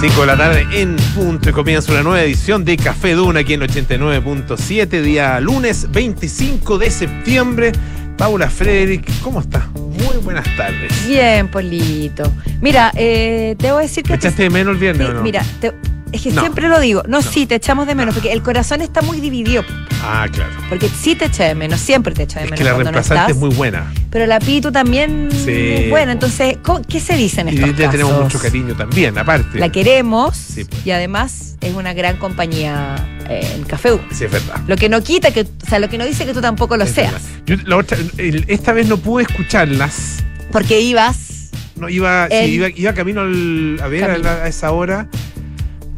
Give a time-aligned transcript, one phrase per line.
[0.00, 3.54] 5 de la tarde en punto y comienza una nueva edición de Café Duna aquí
[3.54, 7.72] en 89.7, día lunes 25 de septiembre.
[8.16, 9.68] Paula Frederick, ¿cómo estás?
[9.74, 10.92] Muy buenas tardes.
[11.06, 12.32] Bien, Polito.
[12.60, 14.10] Mira, eh, te voy a decir que...
[14.10, 15.22] ¿Me echaste de menos el viernes Sí, o no?
[15.22, 15.72] Mira, te-
[16.12, 16.40] es que No.
[16.40, 17.02] siempre lo digo.
[17.08, 19.64] No, sí, te echamos de menos, porque el corazón está muy dividido.
[20.02, 20.50] Ah, claro.
[20.68, 22.78] Porque sí te echa de menos, siempre te echa de Es menos que la no
[22.78, 23.30] reemplazante estás.
[23.30, 23.92] es muy buena.
[24.10, 26.12] Pero la Pitu también Sí, es buena.
[26.12, 27.90] Entonces, ¿cómo- ¿qué se dice en Y estos le casos?
[27.92, 29.58] tenemos mucho cariño también, aparte.
[29.58, 30.86] La queremos Sí, pues.
[30.86, 32.96] y además es una gran compañía
[33.28, 33.98] eh, en Café.
[34.12, 34.56] Sí, es verdad.
[34.66, 36.84] Lo que no quita que, o sea, lo que no dice que tú tampoco lo
[36.84, 37.12] Es seas.
[37.12, 37.28] verdad.
[37.44, 40.24] Yo la otra- el- esta vez no pude escucharlas.
[40.50, 41.50] Porque ibas.
[41.76, 44.24] No, iba, sí, iba, iba camino al- a ver a, Camino.
[44.24, 45.08] la- a esa hora.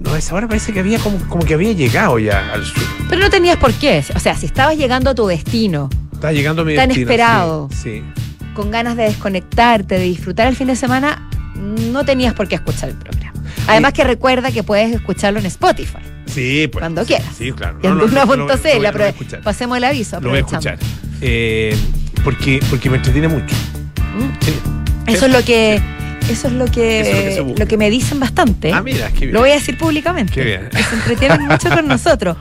[0.00, 2.82] No, esa hora parece que había como, como que había llegado ya al sur.
[3.08, 4.02] Pero no tenías por qué.
[4.14, 7.68] O sea, si estabas llegando a tu destino Estaba llegando a mi Tan destino, esperado.
[7.70, 8.02] Sí, sí.
[8.54, 12.88] con ganas de desconectarte, de disfrutar el fin de semana, no tenías por qué escuchar
[12.88, 13.32] el programa.
[13.66, 16.80] Además que recuerda que puedes escucharlo en Spotify, Sí, pues.
[16.80, 17.34] Cuando sí, quieras.
[17.36, 17.78] Sí, claro.
[17.82, 18.46] No, no, no, pero
[19.42, 20.20] pasemos el aviso.
[20.20, 20.78] Lo voy a escuchar.
[21.20, 21.76] Eh,
[22.24, 23.54] porque, porque me entretiene mucho.
[24.16, 24.44] ¿Mm?
[24.44, 24.54] Sí.
[25.06, 25.80] Eso es lo que
[26.30, 27.00] eso es lo que,
[27.32, 28.72] es lo que lo me dicen bastante.
[28.72, 29.32] Ah, mira, qué bien.
[29.32, 30.32] Lo voy a decir públicamente.
[30.32, 30.68] Qué bien.
[30.70, 32.36] Que se entretienen mucho con nosotros.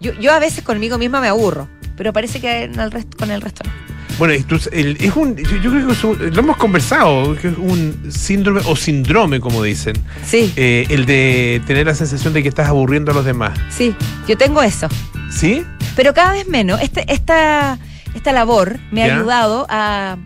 [0.00, 3.30] Yo, yo a veces conmigo misma me aburro, pero parece que en el resto, con
[3.30, 3.72] el resto no.
[4.18, 4.32] Bueno,
[4.72, 8.06] el- es un, yo, yo creo que es un- lo hemos conversado, que es un
[8.10, 12.68] síndrome o síndrome, como dicen, Sí, eh, el de tener la sensación de que estás
[12.68, 13.58] aburriendo a los demás.
[13.68, 13.94] sí,
[14.26, 14.88] yo tengo eso.
[15.30, 15.64] ¿Sí?
[15.96, 16.80] Pero cada vez menos.
[16.80, 17.78] Este, esta,
[18.14, 19.16] esta labor me ha Ya.
[19.16, 20.16] ayudado a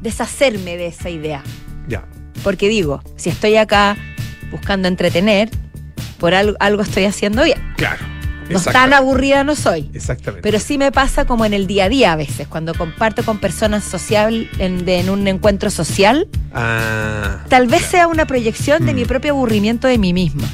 [0.00, 1.42] deshacerme de esa idea.
[1.88, 2.04] Ya.
[2.42, 3.96] Porque digo, si estoy acá
[4.50, 5.50] buscando entretener,
[6.18, 7.58] por algo, algo estoy haciendo bien.
[7.76, 8.04] Claro.
[8.50, 9.88] No tan aburrida no soy.
[9.94, 10.42] Exactamente.
[10.42, 13.38] Pero sí me pasa como en el día a día a veces, cuando comparto con
[13.38, 17.90] personas social en, de- en un encuentro social, Ah, tal vez claro.
[17.92, 18.96] sea una proyección de Mm.
[18.96, 20.48] mi propio aburrimiento de mí misma,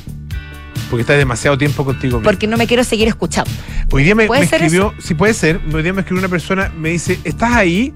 [0.90, 2.30] Porque estás demasiado tiempo contigo mismo.
[2.30, 3.50] porque no me quiero seguir escuchando.
[3.90, 6.28] Hoy día me, ¿Puede me ser escribió, si puede ser, hoy día me escribió una
[6.28, 7.94] persona, me dice, ¿estás ahí?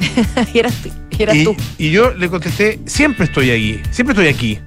[0.54, 1.56] y eras, tú- y eras y, tú.
[1.78, 4.58] y yo le contesté, siempre estoy aquí, siempre estoy aquí.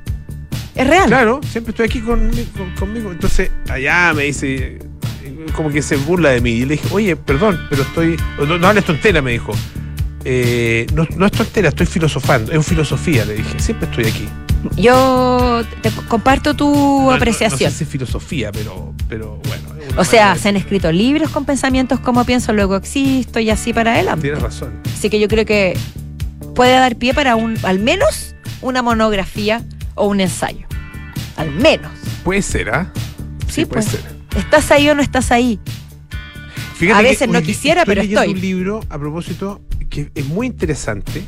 [0.76, 1.08] Es real.
[1.08, 3.12] Claro, siempre estoy aquí con- con- conmigo.
[3.12, 4.80] Entonces, allá me dice,
[5.56, 6.52] como que se burla de mí.
[6.52, 8.18] Y le dije, oye, perdón, pero estoy.
[8.40, 9.52] No, no hables tontera, me dijo.
[10.24, 12.52] Eh, no, no es tontera, estoy filosofando.
[12.52, 13.60] Es filosofía, le dije.
[13.60, 14.28] Siempre estoy aquí.
[14.78, 17.68] Yo te co- comparto tu No- apreciación.
[17.68, 19.70] No, sé si es filosofía, pero, pero bueno.
[19.98, 23.92] O sea, se han escrito libros con pensamientos como pienso, luego existo y así para
[23.92, 24.22] de- adelante.
[24.22, 24.74] Tienes razón.
[24.94, 25.76] Así que yo creo que
[26.54, 29.62] puede dar pie para un, al menos una monografía
[29.96, 30.66] o un ensayo.
[31.38, 31.92] Al menos.
[32.24, 32.92] Puede ser, ¿ah?
[33.48, 33.86] Sí, puede pues.
[34.02, 34.02] ser.
[34.38, 35.60] ¿Estás ahí o no estás ahí?
[36.76, 38.30] Fíjate A que veces no quisiera, pero estoy.
[38.34, 41.24] un libro, a propósito, que es muy interesante.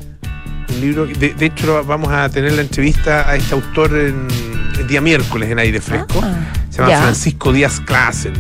[0.70, 4.28] Un libro, que- de, de hecho, vamos a tener la entrevista a este autor en,
[4.80, 6.22] el día miércoles en Aire Fresco.
[6.24, 6.34] Ah,
[6.70, 7.02] se llama ya.
[7.02, 8.34] Francisco Díaz Clasen.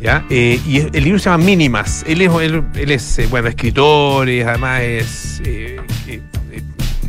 [0.00, 0.24] ¿Ya?
[0.28, 2.04] Eh, y el libro se llama Mínimas.
[2.06, 5.76] Él es, él, él es eh, bueno, escritor, y además es, eh,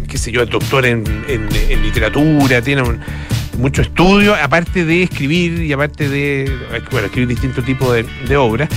[0.08, 3.00] qué sé yo, es doctor en, en- en literatura, tiene un-
[3.58, 6.52] mucho estudio, aparte de escribir y aparte de
[6.92, 8.68] bueno, escribir distintos tipos de, de obras.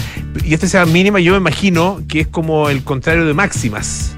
[0.45, 4.15] Y este se llama Mínimas, yo me imagino que es como el contrario de Máximas.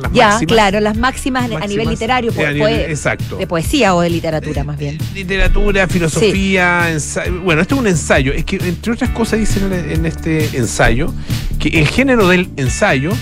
[0.00, 3.36] Las Ya, máximas- claro, las máximas, a nivel literario, eh, po- a nivel- poe- exacto.
[3.36, 4.96] de poesía o de literatura más bien.
[5.14, 7.40] Literatura, filosofía, ensayo.
[7.42, 8.32] Bueno, este es un ensayo.
[8.32, 11.12] Es que, entre otras cosas, dicen en, en este ensayo
[11.60, 13.12] que el género del ensayo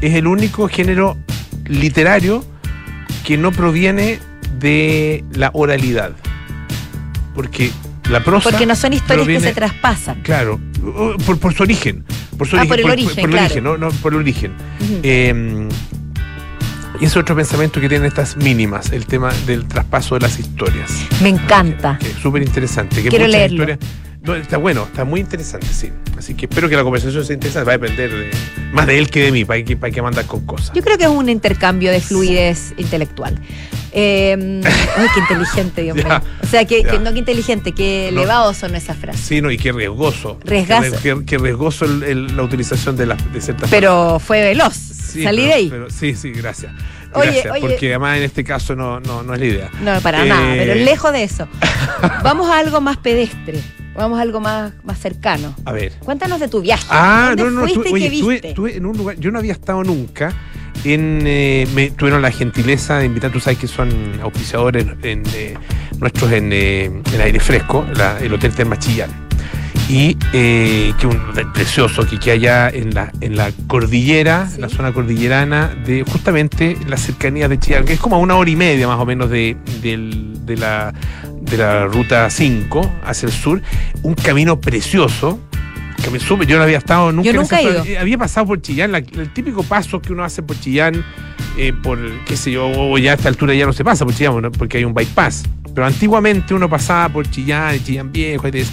[0.00, 1.18] es el único género
[1.66, 2.44] literario
[3.24, 4.18] que no proviene
[4.58, 6.12] de la oralidad.
[7.34, 7.70] Porque
[8.10, 8.50] la prosa.
[8.50, 10.20] Porque no son historias que se traspasan.
[10.22, 12.04] Claro, uh, por, por su origen.
[12.36, 12.68] Por su Ah, origen.
[12.68, 13.44] por el origen, por el claro.
[13.46, 14.52] origen, no, no, por el origen.
[14.80, 15.00] Ujú.
[15.02, 15.68] Eh,
[17.00, 20.90] y es otro pensamiento que tienen estas mínimas, el tema del traspaso de las historias.
[21.22, 21.98] Me encanta.
[22.20, 23.00] Súper interesante.
[23.02, 23.62] Quiero leerlo.
[23.64, 23.78] historias-
[24.22, 25.90] no, está bueno, está muy interesante, sí.
[26.18, 27.66] Así que espero que la conversación sea interesante.
[27.66, 28.30] Va a depender de-
[28.72, 30.72] más de él que de mí, para que, para que mandar con cosas.
[30.74, 33.38] Yo creo que es un intercambio de fluidez intelectual.
[33.92, 34.60] Eh,
[34.96, 36.06] ay, qué inteligente, Dios mío.
[36.42, 38.20] O sea, que, no que inteligente, que No.
[38.20, 39.20] elevado son esas frases.
[39.22, 40.38] Sí, no, y qué riesgoso.
[40.44, 40.92] Riesgazo.
[41.02, 44.74] Qué, qué- qué riesgoso el- el- la utilización de, las de ciertas Pero fue veloz.
[44.74, 45.68] Sí, Salí pero- de ahí.
[45.70, 46.72] pero- sí, sí, gracias.
[47.14, 47.60] Oye, Gracias, oye.
[47.62, 49.70] porque además en este caso no, no, no es la idea.
[49.82, 51.48] No, para Eh, nada, pero lejos de eso.
[52.22, 53.60] Vamos a algo más pedestre.
[53.94, 55.54] Vamos a algo más, más cercano.
[55.64, 55.92] A ver.
[56.04, 56.86] Cuéntanos de tu viaje.
[56.90, 58.54] Ah, ¿Dónde no, no, fuiste y oye, viste?
[58.76, 60.32] en un lugar, yo no había estado nunca.
[60.84, 63.90] En, eh, me tuvieron la gentileza de invitar, tú sabes que son
[64.22, 65.54] auspiciadores en, eh,
[65.98, 69.10] nuestros en, eh, en aire fresco, la- el Hotel Termas Chillán.
[69.90, 74.60] Y eh, que un hotel precioso que queda allá en la, en la cordillera, Sí.
[74.60, 78.48] la zona cordillerana, de justamente las cercanías de Chillán, que es como a una hora
[78.48, 80.94] y media más o menos de, del- de la
[81.40, 83.62] de la ruta 5 hacia el sur,
[84.02, 85.38] un camino precioso.
[86.02, 87.26] Que me sube, yo no había estado nunca.
[87.26, 87.84] Yo en nunca esa he ido.
[87.84, 91.04] Eh, Había pasado por Chillán, la- el típico paso que uno hace por Chillán,
[91.58, 94.14] eh, por, qué sé yo, o ya a esta altura ya no se pasa por
[94.14, 94.50] Chillán, ¿no?
[94.50, 95.42] porque hay un bypass.
[95.74, 98.64] Pero antiguamente uno pasaba por Chillán, Chillán Viejo, y te,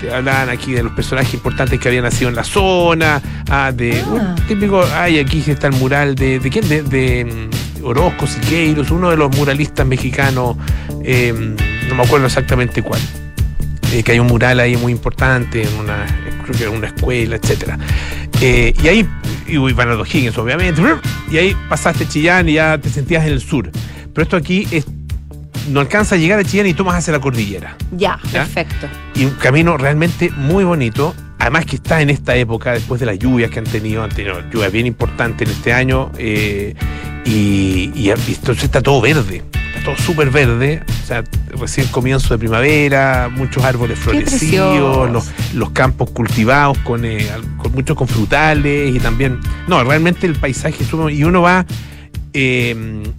[0.00, 4.00] te hablaban aquí de los personajes importantes que habían nacido en la zona, ah, de
[4.04, 4.34] Ah.
[4.36, 6.68] un típico, ay, aquí está el mural de, ¿de quién?
[6.68, 7.50] De, de mm,
[7.82, 10.56] Orozco, Siqueiros, uno de los muralistas mexicanos,
[11.02, 11.32] eh,
[11.88, 13.00] no me acuerdo exactamente cuál.
[13.92, 16.06] Eh, que hay un mural ahí muy importante en una,
[16.44, 17.78] creo que en una escuela, etcétera.
[18.40, 19.08] Eh, y ahí,
[19.46, 20.82] y y Bernardo Higgins, obviamente,
[21.30, 23.70] y ahí pasaste Chillán y ya te sentías en el sur.
[24.14, 24.86] Pero esto aquí es,
[25.68, 27.76] no alcanza a llegar a Chillán y tomas hacia la cordillera.
[27.92, 28.44] Ya, ¿Ya?
[28.44, 28.88] perfecto.
[29.14, 31.14] Y un camino realmente muy bonito.
[31.42, 34.40] Además que está en esta época, después de las lluvias que han tenido, han tenido
[34.52, 36.72] lluvias bien importantes en este año, eh,
[37.24, 39.42] y, y- entonces está todo verde,
[39.74, 41.24] está todo súper verde, o sea,
[41.58, 47.26] recién comienzo de primavera, muchos árboles florecidos, los, los campos cultivados con, eh,
[47.58, 51.66] con muchos con frutales y también, no, realmente el paisaje y uno va
[52.32, 52.74] eh,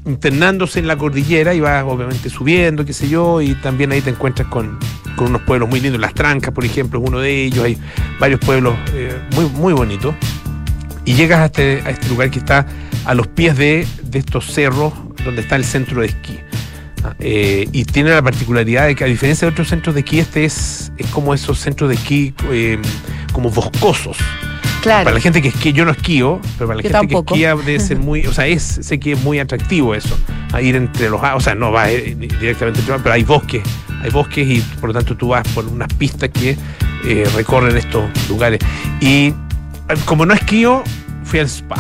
[0.05, 4.09] internándose en la cordillera y vas obviamente subiendo, qué sé yo, y también ahí te
[4.09, 4.79] encuentras con,
[5.15, 6.01] con unos pueblos muy lindos.
[6.01, 7.65] Las Trancas, por ejemplo, es uno de ellos.
[7.65, 7.77] Hay
[8.19, 10.15] varios pueblos eh, muy, muy bonitos.
[11.05, 12.65] Y llegas a este, a este lugar que está
[13.05, 14.93] a los pies de, de estos cerros
[15.23, 16.39] donde está el centro de esquí.
[17.03, 20.19] Ah, eh, y tiene la particularidad de que a diferencia de otros centros de esquí,
[20.19, 22.33] este es, es como esos centros de esquí
[23.33, 24.17] como boscosos.
[24.83, 25.05] Claro.
[25.05, 27.33] Para la gente que esquía, yo no esquío, pero para la Yo gente tampoco.
[27.33, 30.17] que esquía debe ser muy, o sea, es, sé que es muy atractivo eso,
[30.51, 33.63] a ir entre los, o sea, no vas eh, directamente entre, pero hay bosques,
[34.01, 36.57] hay bosques y por lo tanto tú vas por unas pistas que
[37.05, 38.59] eh, recorren estos lugares.
[38.99, 39.33] Y eh,
[40.05, 40.83] como no esquío,
[41.23, 41.77] fui al spa.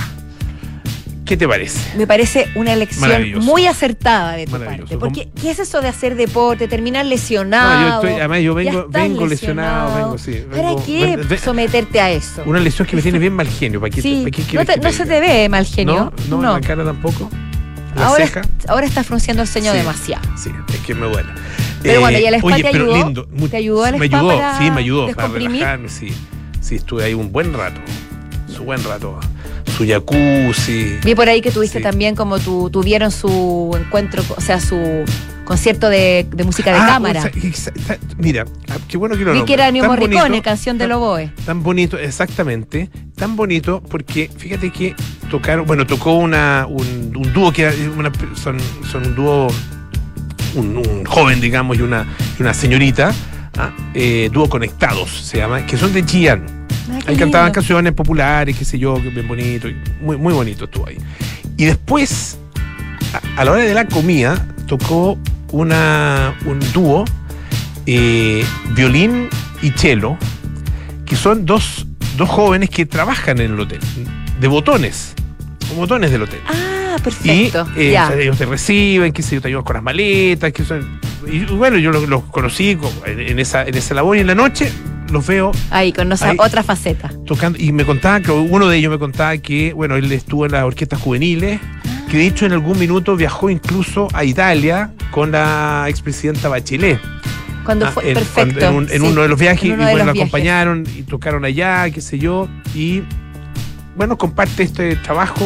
[1.25, 1.97] ¿Qué te parece?
[1.97, 4.97] Me parece una elección muy acertada de tu parte.
[4.97, 6.67] Porque, ¿qué es eso de hacer deporte?
[6.67, 7.79] Terminar lesionado.
[7.79, 10.43] No, yo estoy, además yo vengo, vengo lesionado, vengo, sí.
[10.51, 12.43] ¿Para qué someterte a eso?
[12.45, 13.79] Una lesión que me tiene bien mal genio.
[13.79, 16.11] ¿Para qué, sí, para qué no, te- que no se te ve mal genio.
[16.29, 17.29] No, no, en la cara tampoco.
[17.95, 18.41] La ahora, ceja.
[18.67, 19.77] ahora estás frunciendo el ceño Sí.
[19.77, 20.23] demasiado.
[20.37, 21.29] Sí, es que me duele.
[21.83, 22.97] Pero bueno, ¿y el spa oye, te pero ayudó?
[23.05, 23.27] lindo.
[23.31, 26.13] mu- ¿Te ayudó el me spa ayudó, para sí, me ayudó para relajarme, sí.
[26.59, 27.79] Sí, estuve ahí un buen rato.
[28.53, 29.19] Su buen rato.
[29.77, 30.97] Su jacuzzi.
[31.03, 31.83] Vi por ahí que tuviste Sí.
[31.83, 35.03] también como tu, tuvieron su encuentro, o sea, su
[35.45, 37.19] concierto de, de música de Ah, cámara.
[37.21, 40.77] o sea, mira, ah, qué bueno que lo Vi que era Tan Morricone, bonito, canción
[40.77, 41.31] de tan- Loboe.
[41.45, 42.89] Tan bonito, exactamente.
[43.15, 44.95] Tan bonito porque fíjate que
[45.29, 47.67] tocaron, bueno, tocó una, un, un dúo que
[47.97, 48.57] una- son,
[48.89, 49.47] son un dúo,
[50.55, 52.05] un, un joven, digamos, y una,
[52.37, 53.11] y una señorita,
[53.57, 56.62] ah, eh, dúo conectados se llama, que son de Chillán.
[56.91, 60.65] Ah, Ahí cantaban canciones populares, qué sé yo, que bien bonito, y muy, muy bonito
[60.65, 60.97] estuvo ahí.
[61.57, 62.37] Y después,
[63.13, 65.17] a, a la hora de la comida, tocó
[65.51, 67.05] una, un dúo,
[67.85, 68.43] eh,
[68.75, 69.29] violín
[69.61, 70.17] y cello,
[71.05, 71.85] que son dos,
[72.17, 73.79] dos jóvenes que trabajan en el hotel,
[74.39, 75.13] de botones,
[75.75, 76.39] botones del hotel.
[76.47, 77.67] Ah, Y perfecto.
[77.75, 80.63] eh, o sea, ellos te reciben, qué sé yo, te ayudan con las maletas, que
[80.63, 80.99] son.
[81.31, 84.71] Y bueno, yo los, los conocí en esa, en esa labor y en la noche
[85.13, 87.11] los veo Ahí, con esa ahí- otra faceta.
[87.25, 90.51] tocando y me contaba que uno de ellos me contaba que bueno él estuvo en
[90.51, 91.59] las orquestas juveniles
[92.11, 96.99] que de hecho en algún minuto viajó incluso a Italia con la expresidenta Bachelet
[97.63, 98.59] Cuando Ah, fue en, perfecto.
[98.59, 101.45] cuando- en un- en sí, uno de los viajes y bueno la acompañaron y tocaron
[101.45, 103.03] allá qué sé yo y
[103.95, 105.45] bueno comparte este trabajo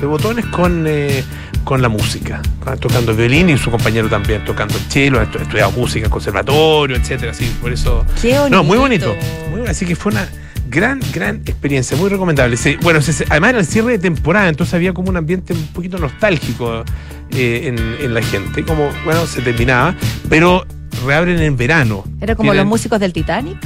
[0.00, 1.24] de botones con eh,
[1.66, 2.40] con la música
[2.80, 6.96] tocando violín y su compañero también tocando el cello ha estu- estudiado música en conservatorio
[6.96, 8.48] etcétera así por eso Qué bonito.
[8.56, 9.16] no, muy bonito.
[9.50, 9.66] Muy.
[9.66, 10.28] Así que fue una
[10.68, 12.56] gran, gran experiencia, muy recomendable.
[12.56, 15.98] Se- bueno, además era el cierre de temporada, entonces había como un ambiente un poquito
[15.98, 16.84] nostálgico
[17.32, 18.62] eh, en, en la gente.
[18.64, 19.96] Como, bueno, se terminaba,
[20.28, 20.64] pero
[21.04, 22.04] reabren en verano.
[22.20, 23.56] Era como Tienen- los músicos del Titanic.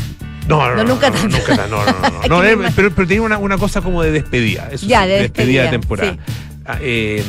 [0.49, 1.39] No, no, nunca no, no, tanto.
[1.39, 4.69] nunca no, no, no, eh, pero, pero tenía una, una cosa como de despedida.
[4.73, 6.13] Eso Ya, sí, de despedida de despedida, temporada.
[6.13, 6.19] sí.
[6.67, 7.25] Ah, eh,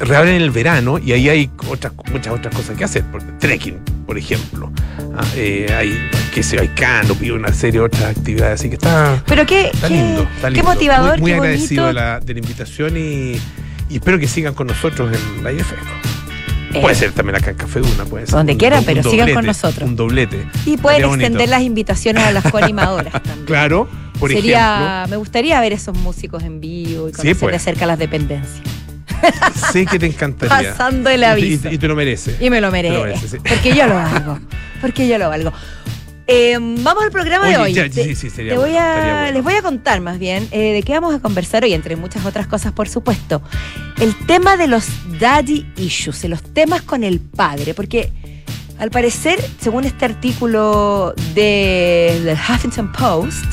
[0.00, 3.04] reabren en el verano y ahí hay otras, muchas otras cosas que hacer.
[3.38, 4.70] Trekking, por ejemplo.
[5.16, 8.60] Ah, eh, hay, qué sé hay canopy, una serie de otras actividades.
[8.60, 10.22] Así que está, Pero qué, está qué, lindo.
[10.22, 10.68] Está qué lindo.
[10.70, 13.32] motivador, Muy, muy qué agradecido de la, de la invitación y,
[13.88, 15.78] y espero que sigan con nosotros en la IFEC.
[16.74, 18.34] Eh, Puede ser también acá en Café Duna, puede ser.
[18.34, 19.88] Donde un quiera, do- pero sigan con nosotros.
[19.88, 20.44] Un doblete.
[20.66, 21.20] Y pueden bonito.
[21.26, 23.46] extender las invitaciones a las coanimadoras también.
[23.46, 27.52] Claro, por Sería, me gustaría ver esos músicos en vivo y Sí, conocer pues.
[27.52, 28.60] de cerca las dependencias.
[29.72, 30.70] sé que te encantaría.
[30.72, 31.70] Pasando el aviso.
[31.70, 32.40] Y, y te lo mereces.
[32.40, 33.38] Y me lo sí.
[33.38, 34.38] Porque yo lo valgo.
[34.80, 35.52] Porque yo lo valgo.
[36.26, 37.74] Eh, vamos al programa de hoy.
[37.74, 39.32] ya, Te- sí, sí, sería te voy a, bueno.
[39.32, 42.24] Les voy a contar más bien eh, de qué vamos a conversar hoy, entre muchas
[42.24, 43.42] otras cosas, por supuesto.
[44.00, 44.86] El tema de los
[45.18, 48.10] daddy issues, de los temas con el padre, porque
[48.78, 53.44] al parecer, según este artículo del Huffington Post,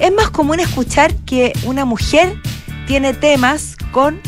[0.00, 2.34] es más común escuchar que una mujer
[2.86, 4.20] tiene temas con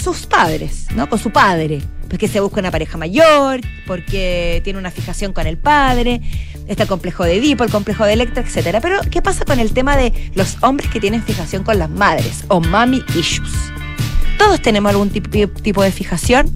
[0.00, 1.08] sus padres, ¿no?
[1.08, 1.80] Con su padre.
[2.08, 6.20] Porque se busca una pareja mayor, porque tiene una fijación con el padre,
[6.66, 8.78] está el complejo de Edipo, el complejo de Electra, etc.
[8.82, 12.44] Pero, ¿qué pasa con el tema de los hombres que tienen fijación con las madres
[12.48, 13.52] o mommy issues?
[14.38, 16.50] Todos tenemos algún tipo de fijación.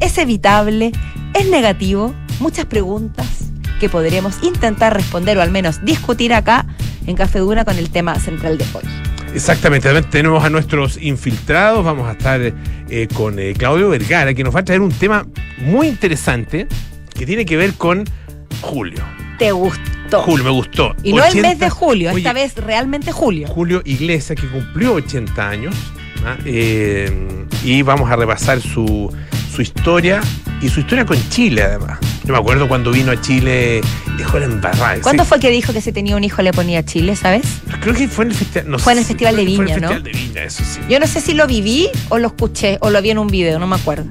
[0.00, 0.92] Es evitable,
[1.32, 3.26] es negativo, muchas preguntas
[3.78, 6.66] que podremos intentar responder o al menos discutir acá
[7.06, 9.09] en Café Duna con el tema central de hoy.
[9.34, 14.42] Exactamente, también tenemos a nuestros infiltrados, vamos a estar eh, con eh, Claudio Vergara, que
[14.42, 15.26] nos va a traer un tema
[15.58, 16.66] muy interesante
[17.14, 18.04] que tiene que ver con
[18.60, 19.02] Julio.
[19.38, 20.22] ¿Te gustó?
[20.22, 20.94] Julio, me gustó.
[21.02, 23.46] Y no el mes de julio, esta vez realmente julio.
[23.46, 25.74] Julio Iglesias, que cumplió 80 años,
[26.26, 26.36] ¿ah?
[26.44, 27.10] eh,
[27.62, 29.14] y vamos a repasar su,
[29.50, 30.20] su historia
[30.60, 31.98] y su historia con Chile, además.
[32.24, 33.80] Yo me acuerdo cuando vino a Chile,
[34.16, 35.00] dejó la embarrada.
[35.02, 37.42] ¿Cuándo fue que dijo que si tenía un hijo le ponía Chile, sabes?
[37.80, 38.80] Creo que fue en el festival.
[38.80, 40.80] fue en el Festival de Viña, fue el Festival de Viña, eso sí.
[40.88, 43.58] Yo no sé si lo viví o lo escuché o lo vi en un video,
[43.58, 44.10] no me acuerdo.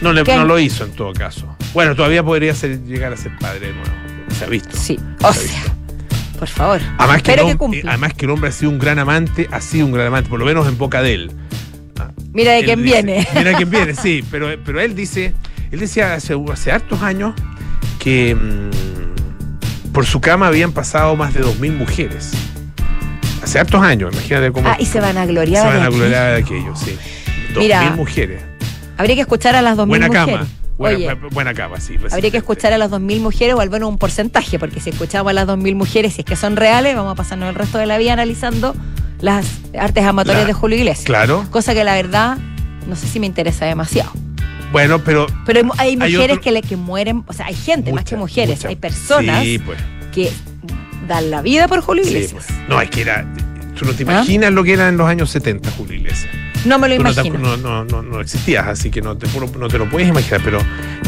[0.00, 1.56] No, no lo hizo en todo caso.
[1.72, 3.90] Bueno, todavía podría ser, llegar a ser padre de nuevo.
[4.36, 4.76] Se ha visto.
[4.76, 5.62] Sí, o sea.
[6.38, 6.80] Por favor.
[6.98, 9.86] Además que, el, que además que el hombre ha sido un gran amante, ha sido
[9.86, 11.30] un gran amante, por lo menos en boca de él.
[12.32, 13.26] Mira de quién viene.
[13.34, 14.24] Mira de quién viene, sí.
[14.30, 15.34] Pero, pero él dice,
[15.70, 17.34] él decía hace, hace hartos años
[17.98, 22.32] que mm, por su cama habían pasado más de 2.000 mujeres.
[23.42, 24.68] Hace hartos años, imagínate cómo.
[24.68, 25.62] Ah, y se van a gloriar.
[25.62, 26.96] Se van a gloriar de aquello, sí.
[27.54, 28.42] 2.000 mujeres.
[28.98, 30.08] Habría que escuchar a las 2.000 mujeres.
[30.08, 30.46] Buena cama.
[30.78, 31.96] Buena, buena cama, sí.
[32.10, 35.30] Habría que escuchar a las 2.000 mujeres o al menos un porcentaje, porque si escuchamos
[35.30, 37.86] a las 2.000 mujeres, si es que son reales, vamos a pasarnos el resto de
[37.86, 38.74] la vida analizando
[39.20, 39.46] las
[39.78, 41.06] artes amatorias de Julio Iglesias.
[41.06, 41.46] Claro.
[41.50, 42.38] Cosa que la verdad
[42.86, 44.10] no sé si me interesa demasiado.
[44.72, 45.26] Bueno, pero.
[45.44, 48.76] Pero hay, mujeres que, le, que mueren, o sea, hay gente más que mujeres, hay
[48.76, 49.78] personas pues.
[50.12, 50.32] que
[51.06, 52.46] dan la vida por Julio Iglesias.
[52.46, 52.68] Pues.
[52.68, 53.26] No, es que era.
[53.78, 54.12] Tú no te ¿Ah?
[54.12, 56.32] imaginas lo que era en los años 70 Julio Iglesias.
[56.64, 57.38] No me lo imagino.
[57.38, 60.58] No, no, no, no, existías, así que no te, no te lo puedes imaginar, pero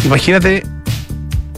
[0.05, 0.63] imagínate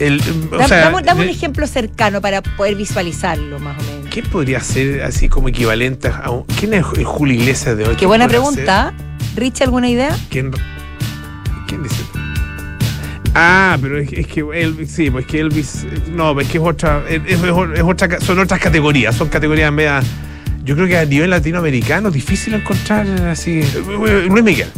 [0.00, 0.20] el,
[0.52, 4.08] o sea, dame, un ejemplo cercano para poder visualizarlo, más o menos.
[4.10, 7.96] ¿Qué podría ser así como equivalente a un, ¿Quién es el Julio Iglesias de hoy?
[7.96, 8.94] Qué buena pregunta.
[9.36, 10.16] Rich, ¿alguna idea?
[10.30, 10.50] ¿Quién,
[11.68, 12.02] quién dice?
[13.34, 17.40] Ah, pero es, que Elvis, sí, pues que Elvis, no, es que es otra, es,
[17.84, 20.02] otra, son otras categorías, son categorías media,
[20.64, 23.62] yo creo que a nivel latinoamericano es difícil encontrar así,
[24.28, 24.68] Luis Miguel.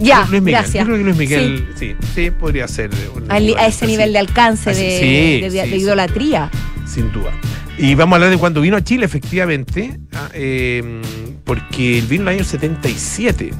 [0.00, 0.60] Ya, Luis Miguel.
[0.60, 0.82] gracias.
[0.82, 2.90] Yo creo que Luis Miguel, sí, sí, podría ser.
[3.28, 6.50] a, ese nivel de alcance, de, de, idolatría.
[6.86, 7.30] Sin duda.
[7.78, 9.98] Y vamos a hablar de cuando vino a Chile, efectivamente,
[10.34, 11.00] eh,
[11.44, 13.52] porque él vino en el año 77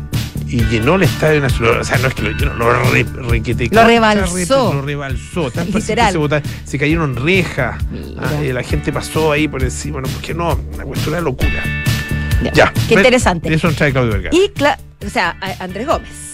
[0.50, 1.80] y llenó el Estadio Nacional.
[1.80, 3.04] O sea, no es que lo llenó, lo re,
[3.70, 4.74] Lo rebalsó.
[4.74, 5.50] lo rebalsó.
[5.50, 7.82] Se, se, cayeron rejas.
[8.18, 10.00] Ah, la gente pasó ahí por encima.
[10.00, 11.62] Bueno, porque no, una cuestión de locura.
[12.52, 12.72] Ya.
[12.88, 13.52] Qué interesante.
[13.52, 14.36] Eso trae Claudio Vergara.
[14.36, 14.50] Y,
[15.06, 16.29] o sea, Andrés Gómez.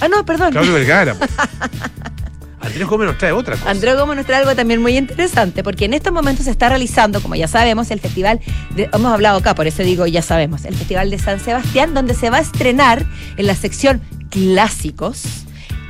[0.00, 0.52] Ah, no, perdón.
[0.52, 1.16] Claudio Vergara.
[2.60, 3.70] Andrés Gómez nos trae otra cosa.
[3.70, 7.22] Andrés Gómez nos trae algo también muy interesante, porque en estos momentos se está realizando,
[7.22, 8.40] como ya sabemos, el festival,
[8.74, 12.14] de, hemos hablado acá, por eso digo ya sabemos, el Festival de San Sebastián, donde
[12.14, 15.46] se va a estrenar en la sección clásicos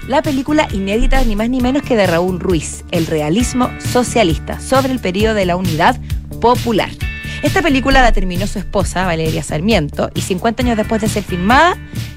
[0.09, 4.93] la película inédita ni más ni menos que de Raúl Ruiz, El realismo socialista, sobre
[4.93, 5.99] el periodo de la unidad
[6.41, 6.91] popular.
[7.43, 11.77] Esta película la terminó su esposa, Valeria Sarmiento, y 50 años después de ser filmada,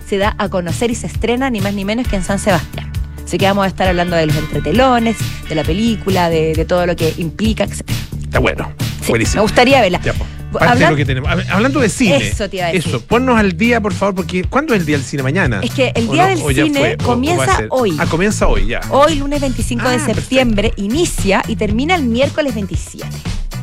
[0.09, 2.91] se da a conocer y se estrena ni más ni menos que en San Sebastián.
[3.23, 6.95] Así que vamos a estar hablando de los entretelones, de la película, de, todo lo
[6.95, 7.87] que implica, etc.
[8.23, 8.71] Está bueno.
[9.07, 9.41] Buenísimo.
[9.41, 9.99] Me gustaría verla.
[9.99, 11.29] de lo que tenemos.
[11.51, 12.17] Hablando de cine.
[12.17, 12.89] Eso te iba a decir.
[12.89, 15.59] Eso, ponnos al día, por favor, porque ¿cuándo es el día del cine mañana?
[15.61, 17.95] Es que el día del cine comienza hoy.
[17.99, 18.81] Ah, comienza hoy, ya.
[18.89, 23.05] Hoy, lunes 25 de ah, septiembre, inicia y termina el miércoles 27.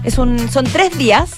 [0.04, 1.30] Es un, son tres días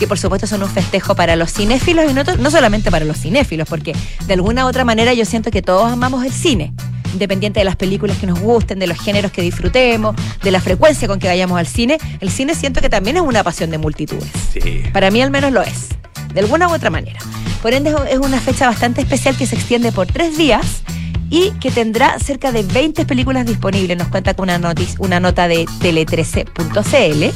[0.00, 3.18] que por supuesto son un festejo para los cinéfilos y no, no solamente para los
[3.18, 3.94] cinéfilos, porque
[4.26, 6.72] de alguna u otra manera yo siento que todos amamos el cine
[7.12, 11.06] independiente de las películas que nos gusten, de los géneros que disfrutemos, de la frecuencia
[11.06, 14.30] con que vayamos al cine, el cine siento que también es una pasión de multitudes.
[14.52, 14.84] Sí.
[14.92, 15.88] Para mí al menos lo es,
[16.32, 17.18] de alguna u otra manera.
[17.60, 20.82] Por ende es una fecha bastante especial que se extiende por tres días
[21.28, 23.98] y que tendrá cerca de 20 películas disponibles.
[23.98, 27.34] Nos cuenta con una, una nota de tele13.cl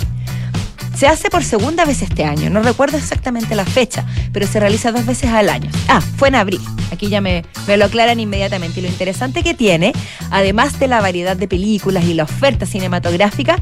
[0.96, 4.92] se hace por segunda vez este año, no recuerdo exactamente la fecha, pero se realiza
[4.92, 5.70] dos veces al año.
[5.88, 6.60] Ah, fue en abril,
[6.92, 8.80] aquí ya me, me lo aclaran inmediatamente.
[8.80, 9.92] Y lo interesante que tiene,
[10.30, 13.56] además de la variedad de películas y la oferta cinematográfica,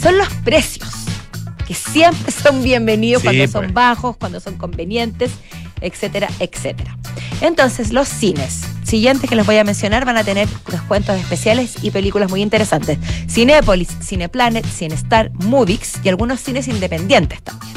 [0.00, 0.88] son los precios,
[1.66, 3.74] que siempre son bienvenidos cuando son pues.
[3.74, 5.30] bajos, cuando son convenientes,
[5.80, 6.96] etcétera, etcétera.
[7.40, 11.90] Entonces, los cines siguientes que les voy a mencionar van a tener descuentos especiales y
[11.90, 12.98] películas muy interesantes.
[13.28, 17.72] Cinépolis, Cineplanet, Cinestar, Movix y algunos cines independientes también.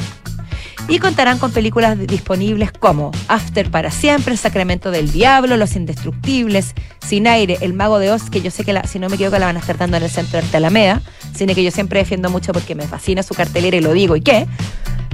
[0.88, 6.74] Y contarán con películas disponibles como After para siempre, Sacramento del Diablo, Los Indestructibles,
[7.06, 9.38] Sin Aire, El Mago de Oz, que yo sé que la, si no me equivoco
[9.38, 11.00] la van a estar dando en el Centro de Arte Alameda,
[11.36, 14.22] cine que yo siempre defiendo mucho porque me fascina su cartelera y lo digo, ¿y
[14.22, 14.48] qué?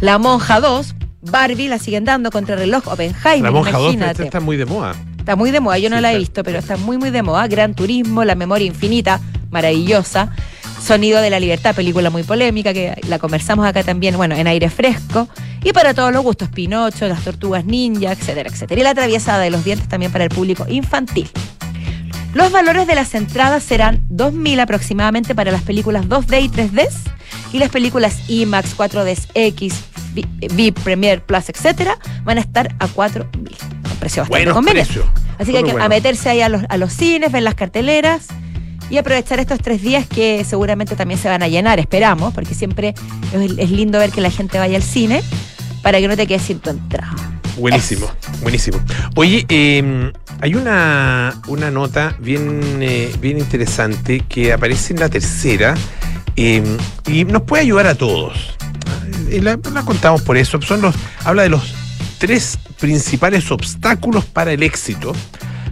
[0.01, 4.25] La Monja 2, Barbie la siguen dando contra el reloj, Oppenheimer, La monja 2 imagínate.
[4.25, 4.95] está muy de moda.
[5.29, 7.23] Está muy de moda, yo no Sí, la he visto, pero está muy, muy de
[7.23, 7.47] moda.
[7.49, 9.21] Gran Turismo, La Memoria Infinita,
[9.51, 10.31] maravillosa.
[10.83, 14.71] Sonido de la Libertad, película muy polémica, que la conversamos acá también, bueno, en aire
[14.71, 15.29] fresco.
[15.63, 18.81] Y para todos los gustos, Pinocho, Las Tortugas Ninja, etcétera, etcétera.
[18.81, 21.29] Y La Traviesada de los Dientes también para el público infantil.
[22.33, 26.89] Los valores de las entradas serán 2.000 aproximadamente para las películas 2D y 3D
[27.53, 29.75] y las películas IMAX, 4D X,
[30.15, 33.78] Vi- VIP, Premiere Plus, etcétera, van a estar a 4.000.
[33.99, 35.07] Un precio bastante Buenos precios.
[35.39, 38.27] Así que hay que a meterse ahí a los, a los cines, ver las carteleras
[38.91, 42.95] y aprovechar estos tres días que seguramente también se van a llenar, esperamos, porque siempre
[43.33, 45.23] es, es lindo ver que la gente vaya al cine
[45.83, 47.15] para que no te quedes sin tu entrada.
[47.57, 48.07] Buenísimo,
[48.43, 48.79] buenísimo.
[49.17, 55.75] Oye, eh, hay una, una nota bien, eh, bien interesante que aparece en la tercera
[56.37, 56.63] eh,
[57.09, 58.57] y nos puede ayudar a todos.
[59.29, 60.63] Eh, La, la contamos por eso.
[60.63, 61.75] Son los, habla de los
[62.19, 65.13] tres principales obstáculos para el éxito,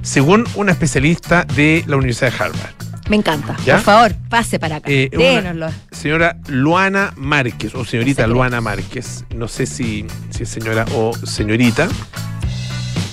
[0.02, 2.76] según una especialista de la Universidad de Harvard.
[3.08, 3.56] Me encanta.
[3.64, 3.74] ¿Ya?
[3.74, 4.90] Por favor, pase para acá.
[4.90, 5.68] Eh, Dénoslo.
[5.92, 8.26] Señora Luana Márquez, o señorita.
[8.26, 11.88] Luana Márquez, no sé si, si es señora o señorita.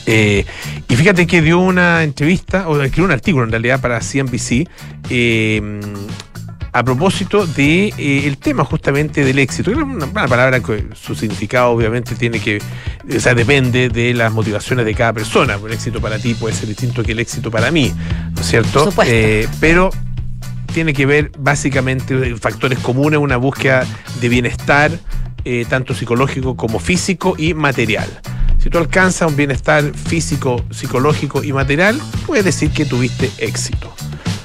[0.05, 0.45] Eh,
[0.89, 4.67] y fíjate que dio una entrevista, o escribió un artículo en realidad para CNBC,
[5.09, 5.79] eh,
[6.73, 9.71] a propósito de eh, el tema justamente del éxito.
[9.71, 12.59] Es una, una palabra que su significado obviamente tiene que,
[13.15, 15.59] o sea, depende de las motivaciones de cada persona.
[15.63, 17.93] El éxito para ti puede ser distinto que el éxito para mí,
[18.33, 18.85] ¿no es cierto?
[18.85, 19.13] Por supuesto.
[19.13, 19.91] Eh, pero
[20.73, 23.85] tiene que ver básicamente factores comunes, una búsqueda
[24.19, 24.91] de bienestar,
[25.45, 28.09] eh, tanto psicológico como físico y material.
[28.57, 33.93] Si tú alcanzas un bienestar físico, psicológico y material, puedes decir que tuviste éxito.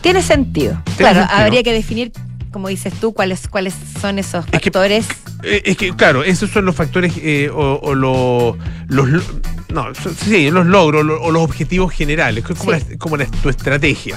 [0.00, 0.80] Tiene sentido.
[0.84, 1.40] Tiene claro, sentido.
[1.40, 2.12] habría que definir,
[2.52, 5.06] como dices tú, cuáles, cuáles son esos Es factores.
[5.42, 8.56] Eh, es que, claro, esos son los factores eh, o, o lo-
[8.88, 9.22] los, lo-
[9.70, 9.86] no,
[10.24, 12.80] sí, los logros lo- o los objetivos generales, que es como, Sí.
[12.90, 14.16] la- como la- tu estrategia,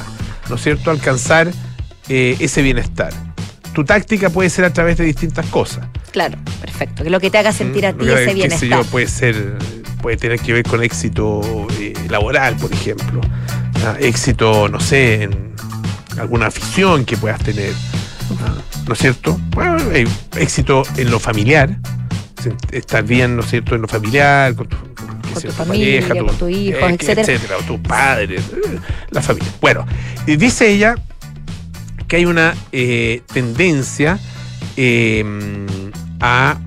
[0.50, 0.90] ¿no es cierto?
[0.92, 1.52] Alcanzar
[2.10, 3.14] eh, ese bienestar.
[3.74, 5.88] Tu táctica puede ser a través de distintas cosas.
[6.12, 7.04] Claro, perfecto.
[7.04, 8.70] Que lo que te haga sentir a ti Mm, ese qué sé bienestar.
[8.70, 9.58] yo, puede ser,
[10.02, 13.22] puede tener que ver con éxito eh, laboral, por ejemplo.
[13.86, 15.51] Ah, éxito, no sé, en
[16.18, 17.74] alguna afición que puedas tener.
[18.88, 19.40] ¿No es cierto?
[19.52, 21.78] Bueno, eh, éxito en lo familiar.
[22.72, 26.50] Estar bien, ¿no es cierto?, en lo familiar, con tu, con, tu familia, con tus
[26.50, 27.58] hijos, eh, etcétera.
[27.60, 28.80] o tus padres, eh,
[29.12, 29.52] la familia.
[29.62, 29.86] Bueno,
[30.26, 30.96] y dice ella
[32.08, 34.20] que hay una eh, tendencia
[34.76, 35.24] eh,
[36.20, 36.60] a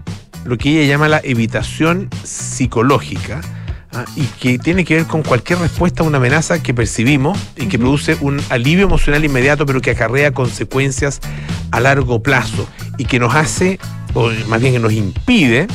[0.45, 3.43] lo que ella llama la evitación psicológica
[3.95, 4.05] ¿ah?
[4.17, 7.79] y que tiene que ver con cualquier respuesta a una amenaza que percibimos y que
[7.79, 11.21] produce un alivio emocional inmediato pero que acarrea consecuencias
[11.71, 13.79] a largo plazo y que nos hace,
[14.15, 15.67] o más bien que nos impide,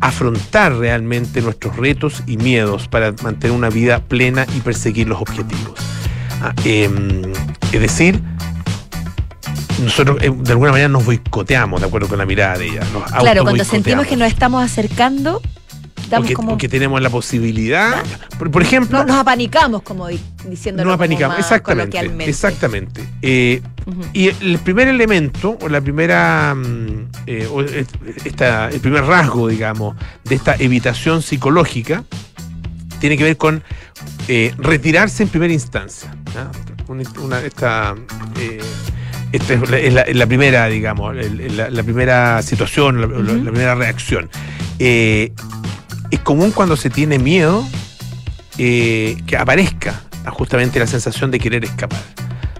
[0.00, 5.80] afrontar realmente nuestros retos y miedos para mantener una vida plena y perseguir los objetivos.
[6.42, 7.22] Ah, em,
[7.72, 8.20] es decir,
[9.82, 12.82] nosotros eh, de alguna manera nos boicoteamos, de acuerdo con la mirada de ella.
[12.92, 15.40] Nos Claro, cuando sentimos que nos estamos acercando,
[16.08, 16.52] damos que, como.
[16.52, 18.02] o que tenemos la posibilidad,
[18.38, 20.88] por, por ejemplo, no- nos apanicamos, como di- diciéndolo.
[20.90, 23.04] nos apanicamos, exactamente, exactamente.
[23.22, 24.00] Eh, Ujú.
[24.14, 27.86] Y el primer elemento, o la primera, mm, eh, o es-
[28.24, 32.02] esta- el primer rasgo, digamos, de esta evitación psicológica,
[33.00, 33.62] tiene que ver con
[34.28, 36.16] eh, retirarse en primera instancia.
[36.34, 36.50] ¿ya?
[36.88, 37.94] Una- una- esta,
[38.40, 38.58] eh,
[39.32, 43.06] esta es, la, es la- es la primera, digamos, la, la primera situación, la
[43.50, 44.30] primera reacción.
[44.78, 45.32] Eh,
[46.14, 47.66] es común cuando se tiene miedo
[48.58, 52.00] eh, que aparezca justamente la sensación de querer escapar.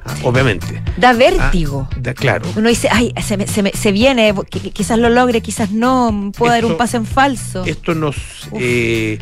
[0.07, 0.83] Ah, Obviamente.
[0.99, 1.89] Da vértigo.
[1.99, 2.45] Da, claro.
[2.57, 5.71] Uno dice, ay, se, me- se, me- se viene, qui- qui- quizás lo logre, quizás
[5.71, 7.65] no, puedo dar un paso en falso.
[7.65, 8.17] Esto nos,
[8.53, 9.19] eh,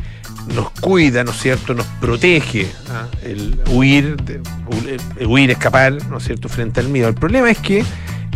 [0.56, 1.72] nos cuida, ¿no es cierto?
[1.74, 3.06] Nos protege ¿ah?
[3.22, 6.48] el huir, de- hu- el huir, escapar, ¿no es cierto?
[6.48, 7.06] Frente al miedo.
[7.08, 7.84] El problema es que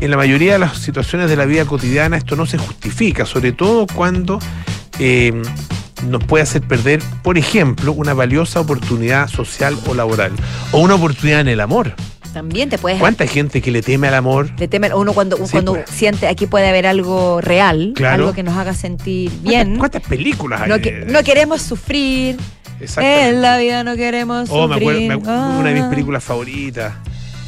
[0.01, 3.51] en la mayoría de las situaciones de la vida cotidiana esto no se justifica, sobre
[3.53, 4.39] todo cuando
[5.01, 5.43] eh,
[6.09, 10.33] nos puede hacer perder, por ejemplo, una valiosa oportunidad social o laboral,
[10.73, 11.95] o una oportunidad en el amor.
[12.33, 14.55] También te puedes ¿Cuánta gente que le teme al amor?
[14.57, 15.89] de temer, uno cuando, Sí, cuando pues.
[15.89, 18.25] siente aquí puede haber algo real, Claro.
[18.25, 19.77] algo que nos haga sentir bien.
[19.79, 20.69] ¿Cuántas, cuántas películas hay?
[20.69, 22.37] No, que- no queremos sufrir,
[22.79, 23.29] Exactamente.
[23.31, 25.09] En la vida no queremos Oh, me acuerdo, sufrir.
[25.09, 25.91] me acuerdo- una de mis Ah.
[25.91, 26.93] películas favoritas.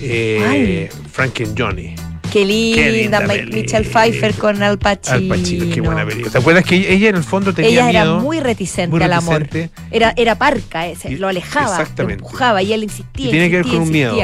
[0.00, 1.94] Eh, Frank and Johnny.
[2.32, 2.82] Qué linda,
[3.26, 3.56] Qué linda.
[3.56, 5.16] Michelle Pfeiffer con Al Pacino.
[5.16, 6.30] Al Pacino, qué buena película.
[6.32, 9.40] ¿Te acuerdas que ella, en el fondo tenía Ella era muy reticente muy al amor.
[9.40, 9.70] reticente.
[9.90, 13.28] Era, era parca, ese, Y- lo alejaba, lo empujaba y él insistía.
[13.28, 14.16] Y tiene que ver con un miedo.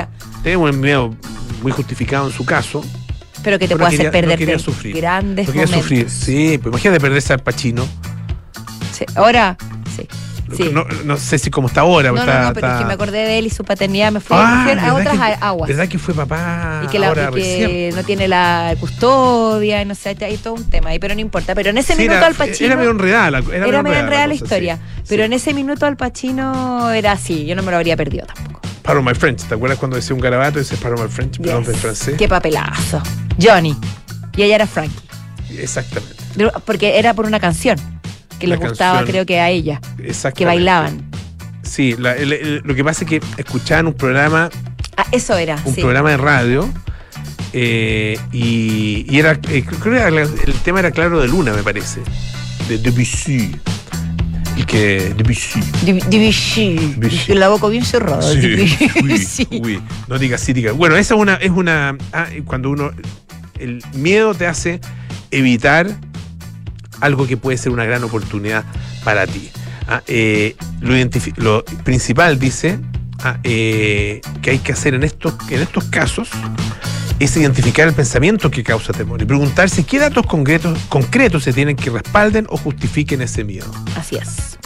[0.42, 1.14] Tiene un miedo
[1.62, 2.84] muy justificado en su caso.
[3.42, 4.96] Pero que te puede hacer no quería sufrir.
[4.96, 5.82] grandes No quería momentos.
[5.88, 6.10] sufrir.
[6.10, 7.86] Sí, pues imagínate perderse al Pacino.
[8.92, 9.56] Sí, Ahora,
[10.56, 10.70] sí.
[10.72, 12.08] No, no sé si como está ahora.
[12.10, 14.20] No, no, está, no, pero es que me acordé de él y su paternidad me
[14.20, 15.68] fui, Ah, a ¿verdad otras que- aguas.
[15.68, 19.84] ¿Verdad que fue papá Y que, la, ahora y que no tiene la custodia, y
[19.84, 21.54] no sé, hay todo un tema ahí, pero no importa.
[21.54, 22.66] Pero en ese Sí, minuto era, Al Pacino.
[22.66, 24.76] Era medio enredada la, era Era, medio enredada la cosa, historia.
[24.76, 28.26] sí, Pero en ese minuto Al Pacino era así, yo no me lo habría perdido
[28.26, 28.60] tampoco.
[28.82, 29.42] Pardon my French.
[29.44, 31.38] ¿Te acuerdas cuando decía un garabato y dice Pardon my French?
[31.40, 31.74] Perdón, Yes.
[31.74, 32.14] en francés.
[32.18, 33.02] Qué papelazo.
[33.42, 33.74] Johnny.
[34.36, 34.94] Y ella era Frankie.
[35.58, 36.16] Exactamente.
[36.66, 37.78] Porque era por una canción
[38.38, 39.10] que les gustaba, canción.
[39.12, 40.38] creo que a ella, Exactamente.
[40.38, 41.10] que bailaban.
[41.62, 44.50] Sí, la- el- el- lo que pasa es que escuchaban un programa,
[44.96, 45.80] Ah, eso era, un sí.
[45.80, 46.68] programa de radio
[47.52, 51.62] eh, y, y era, eh, creo que era el tema era Claro de Luna, me
[51.62, 52.00] parece,
[52.68, 53.54] de Debussy.
[54.56, 55.60] El que Debussy.
[55.84, 56.94] Debussy.
[56.96, 57.34] Debussy.
[57.34, 58.22] La boca bien cerrada.
[58.22, 58.68] Sí,
[59.26, 59.48] Sí.
[59.50, 60.76] uy, no digas sí, digas.
[60.76, 61.96] Bueno, esa es una, es una.
[62.12, 62.92] ah, cuando uno.
[63.58, 64.80] El miedo te hace
[65.30, 65.88] evitar
[67.04, 68.64] algo que puede ser una gran oportunidad
[69.04, 69.50] para ti.
[69.86, 70.56] Ah, eh,
[71.36, 72.78] lo, principal dice
[73.22, 76.30] ah, eh, que hay que hacer en estos, en estos casos
[77.20, 81.76] es identificar el pensamiento que causa temor y preguntarse qué datos concretos, concretos se tienen
[81.76, 83.70] que respalden o justifiquen ese miedo.
[83.96, 84.58] Así es.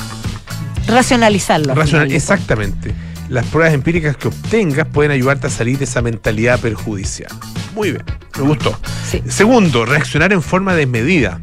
[0.87, 1.75] Racionalizarlo.
[1.75, 2.95] Racional, exactamente.
[3.29, 7.31] Las pruebas empíricas que obtengas pueden ayudarte a salir de esa mentalidad perjudicial.
[7.75, 8.05] Muy bien,
[8.39, 8.79] me gustó.
[9.11, 9.23] Sí.
[9.29, 11.41] Segundo, reaccionar en forma desmedida.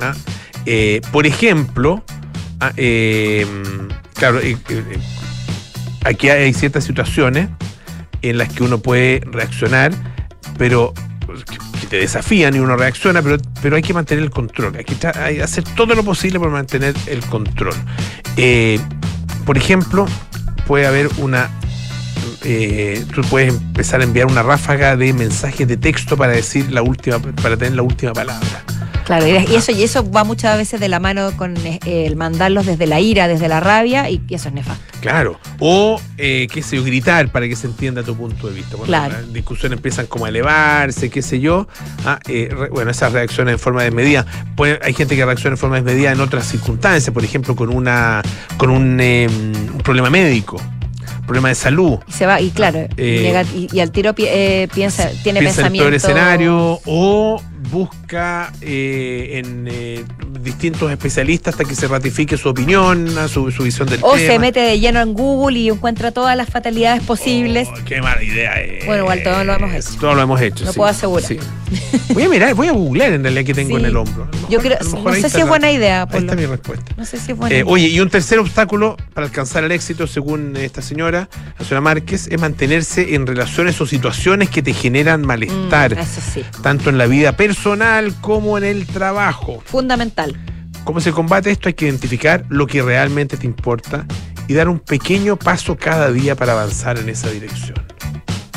[0.00, 0.14] ¿Ah?
[0.66, 2.04] Eh, por ejemplo,
[2.60, 3.46] ah, eh,
[4.14, 4.56] claro, eh,
[6.04, 7.48] aquí hay ciertas situaciones
[8.22, 9.92] en las que uno puede reaccionar,
[10.56, 10.92] pero
[11.80, 14.76] que te desafían y uno reacciona, pero, pero hay que mantener el control.
[14.76, 17.74] Hay que, hay hacer todo lo posible por mantener el control.
[19.44, 20.06] Por ejemplo,
[20.66, 21.48] puede haber una.
[22.44, 26.82] eh, tú puedes empezar a enviar una ráfaga de mensajes de texto para decir la
[26.82, 28.62] última, para tener la última palabra.
[29.08, 32.66] Claro, y eso, y eso va muchas veces de la mano con eh, el mandarlos
[32.66, 34.84] desde la ira, desde la rabia, y, eso es nefasto.
[35.00, 35.40] Claro.
[35.58, 38.72] O, eh, qué sé yo, gritar para que se entienda tu punto de vista.
[38.76, 39.14] Cuando Claro.
[39.14, 41.66] las discusiones empiezan como a elevarse, qué sé yo.
[42.04, 44.26] ah, eh, re- bueno, esas reacciones en forma desmedida.
[44.56, 48.20] Puede- hay gente que reacciona en forma desmedida en otras circunstancias, por ejemplo, con una
[48.58, 50.60] con un, eh, un problema médico,
[51.26, 51.98] problema de salud.
[52.06, 55.40] Y se va, y claro, Eh, nega- y, y al tiro pi- eh, piensa, tiene
[55.40, 55.84] piensa en el pensamiento.
[55.84, 60.04] peor escenario o busca eh, en eh,
[60.42, 64.32] distintos especialistas hasta que se ratifique su opinión, su, su visión del O tema.
[64.32, 67.68] se mete de lleno en Google y encuentra todas las fatalidades posibles.
[67.70, 68.86] Oh, qué mala idea es.
[68.86, 69.98] Bueno, igual todos lo hemos hecho.
[70.00, 70.64] Todos lo hemos hecho.
[70.64, 71.28] Lo sí, puedo asegurar.
[71.28, 71.38] sí.
[72.14, 73.80] Voy a mirar, voy a googlear en realidad que tengo Sí.
[73.82, 74.26] en el hombro.
[74.32, 76.20] Mejor- Yo creo, no sé si es buena idea, Ahí Polo.
[76.20, 76.92] está mi respuesta.
[76.96, 77.70] No sé si es buena Eh, idea.
[77.70, 81.28] oye, y un tercer obstáculo para alcanzar el éxito, según esta señora,
[81.58, 86.20] la señora Márquez, es mantenerse en relaciones o situaciones que te generan Mm, malestar, eso
[86.32, 86.42] sí.
[86.62, 87.57] tanto en la vida personal
[88.20, 89.62] como en el trabajo.
[89.64, 90.36] Fundamental.
[90.84, 91.68] ¿Cómo se combate esto?
[91.68, 94.06] Hay que identificar lo que realmente te importa
[94.46, 97.76] y dar un pequeño paso cada día para avanzar en esa dirección.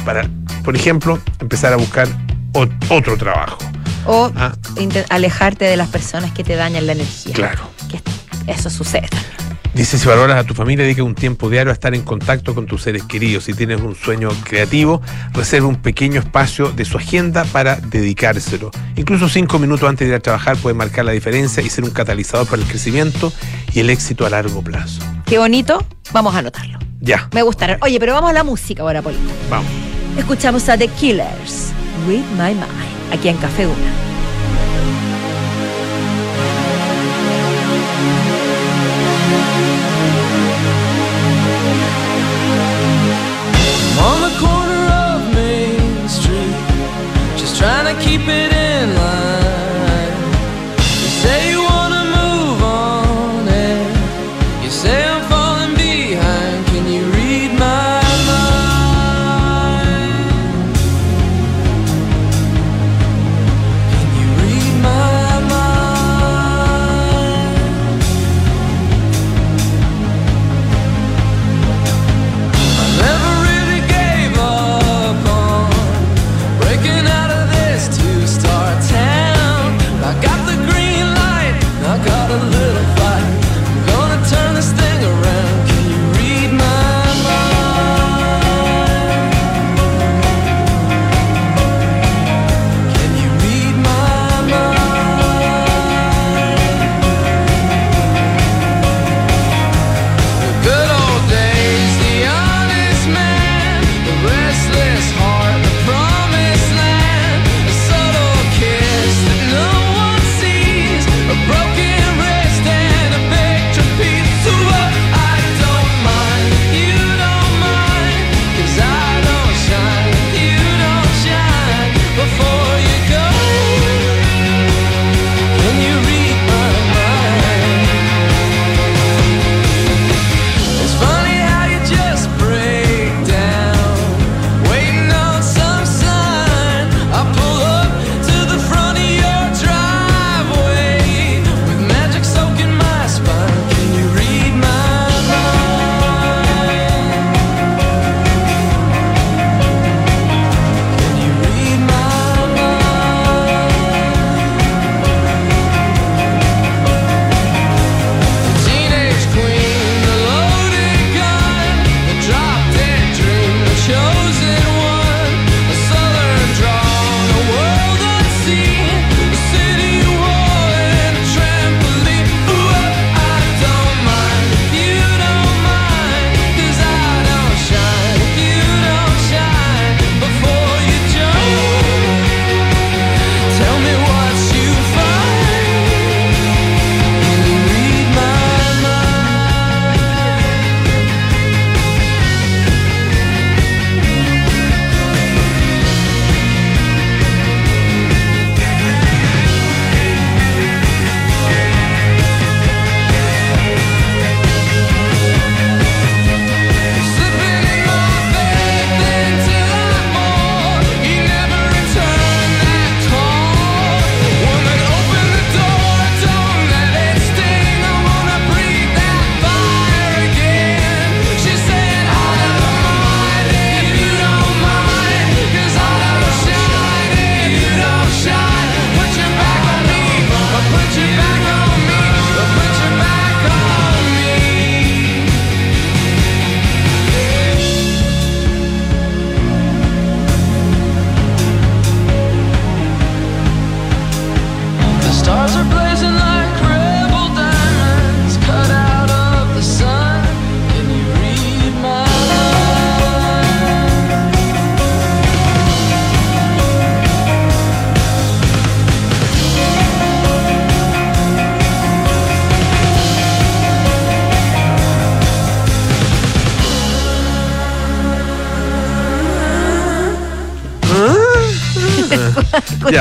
[0.06, 0.30] Para,
[0.64, 2.08] por ejemplo, empezar a buscar
[2.54, 3.58] ot- otro trabajo.
[4.06, 4.54] O Ah,
[5.10, 7.34] alejarte de las personas que te dañan la energía.
[7.34, 7.62] claro.
[7.90, 8.02] Que
[8.52, 9.10] eso sucede.
[9.74, 12.66] Dice, si valoras a tu familia, dedica un tiempo diario a estar en contacto con
[12.66, 13.46] tus seres queridos.
[13.46, 15.02] Si tienes un sueño creativo,
[15.34, 18.72] reserva un pequeño espacio de su agenda para dedicárselo.
[18.98, 21.92] Incluso cinco minutos antes de ir a trabajar puede marcar la diferencia y ser un
[21.92, 23.32] catalizador para el crecimiento
[23.74, 25.02] y el éxito a largo plazo.
[25.26, 25.86] Qué bonito.
[26.12, 26.78] Vamos a anotarlo.
[27.00, 27.78] Ya, Me gustaron.
[27.82, 29.24] Oye, pero vamos a la música ahora, Polito.
[29.50, 29.72] vamos.
[30.18, 31.72] Escuchamos a The Killers.
[32.08, 33.14] Read My Mind.
[33.14, 33.92] Aquí en Café Una.
[48.12, 48.41] Keep it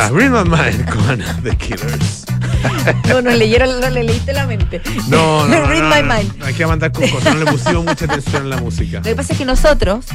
[0.00, 2.24] Ya, Read My Mind con The Killers.
[3.08, 4.80] No, no leyeron, no le leíste la mente.
[5.08, 6.42] No, no, no, Read no, my no, mind.
[6.44, 7.34] Hay que mandar con cosas.
[7.34, 8.98] No le pusimos mucha atención a la música.
[8.98, 10.06] Lo que pasa es que nosotros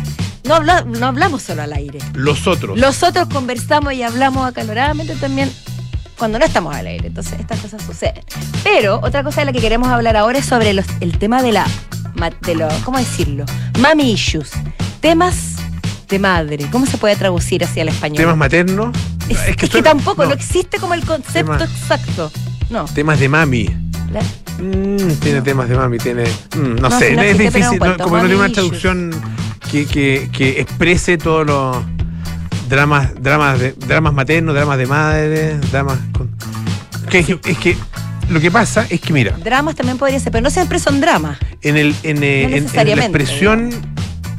[0.43, 1.99] no, habla- no hablamos solo al aire.
[2.13, 2.77] Los otros.
[2.79, 5.51] Los otros conversamos y hablamos acaloradamente también
[6.17, 7.07] cuando no estamos al aire.
[7.07, 8.23] Entonces, estas cosas suceden.
[8.63, 11.51] Pero otra cosa de la que queremos hablar ahora es sobre los- el tema de
[11.51, 11.67] la.
[12.41, 13.45] De lo, ¿Cómo decirlo?
[13.79, 14.51] Mami issues.
[15.01, 15.57] Temas
[16.07, 16.65] de madre.
[16.71, 18.17] ¿Cómo se puede traducir hacia el español?
[18.17, 18.95] Temas maternos.
[19.29, 22.31] Es, es que, tampoco, no, no existe como el concepto Tema- exacto.
[22.69, 22.85] No.
[22.85, 23.69] Temas de mami.
[24.11, 24.21] La-
[24.57, 26.23] Mm, tiene temas de mami, tiene.
[26.23, 27.77] mm, no, No, sé, es difícil.
[27.77, 29.11] como no tiene una traducción
[29.69, 31.77] que, que, que exprese todos los
[32.69, 35.97] dramas, dramas, de, dramas maternos, dramas de madre, dramas.
[36.13, 36.33] Con,
[37.09, 37.77] que, es que- es que
[38.29, 41.37] lo que pasa es que, mira, Dramas también podría ser, pero no siempre son dramas.
[41.61, 43.69] en, el, en, eh, No en- en la expresión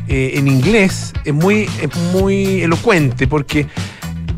[0.09, 3.67] eh, en inglés es muy, es muy elocuente porque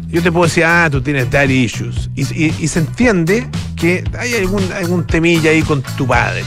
[0.08, 2.10] yo te puedo decir, ah, tú tienes daddy issues.
[2.14, 6.42] Y, y- y se entiende que hay algún, algún temilla ahí con tu padre.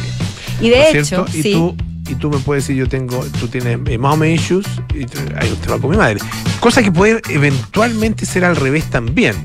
[0.59, 1.51] Y ¿no de hecho, y sí.
[1.53, 1.75] tú
[2.09, 5.05] y tú me puedes decir yo tengo tú tienes eh, mommy issues y
[5.39, 6.19] hay un tema con mi madre
[6.59, 9.35] cosa que puede eventualmente ser al revés también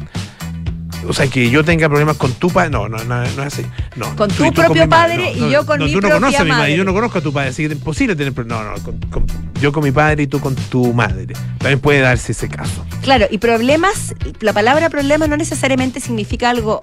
[1.08, 3.64] o sea que yo tenga problemas con tu padre no no no, no es así
[3.96, 6.76] no Con tu propio padre y yo con mi tú no conoces a mi madre
[6.76, 8.98] yo no conozco a tu padre así que es imposible tener problemas no no con-
[9.10, 9.26] con-
[9.60, 11.26] yo con mi padre y tú con tu madre
[11.58, 16.80] también puede darse ese caso Claro, y problemas, la palabra problema no necesariamente significa algo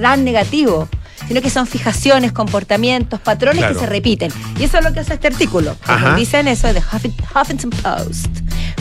[0.00, 0.88] tan negativo,
[1.28, 3.74] sino que son fijaciones, comportamientos, patrones Claro.
[3.74, 4.32] que se repiten.
[4.58, 5.76] Y eso es lo que hace este artículo.
[5.86, 8.28] nos dicen eso de Huffing- Huffington Post.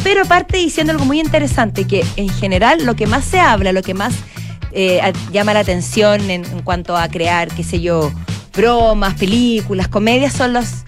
[0.03, 3.81] Pero parte diciendo algo muy interesante, que en general lo que más se habla, lo
[3.81, 4.13] que más
[4.71, 5.01] eh,
[5.31, 8.11] llama la atención en, en cuanto a crear, qué sé yo,
[8.55, 10.83] bromas, películas, comedias, son los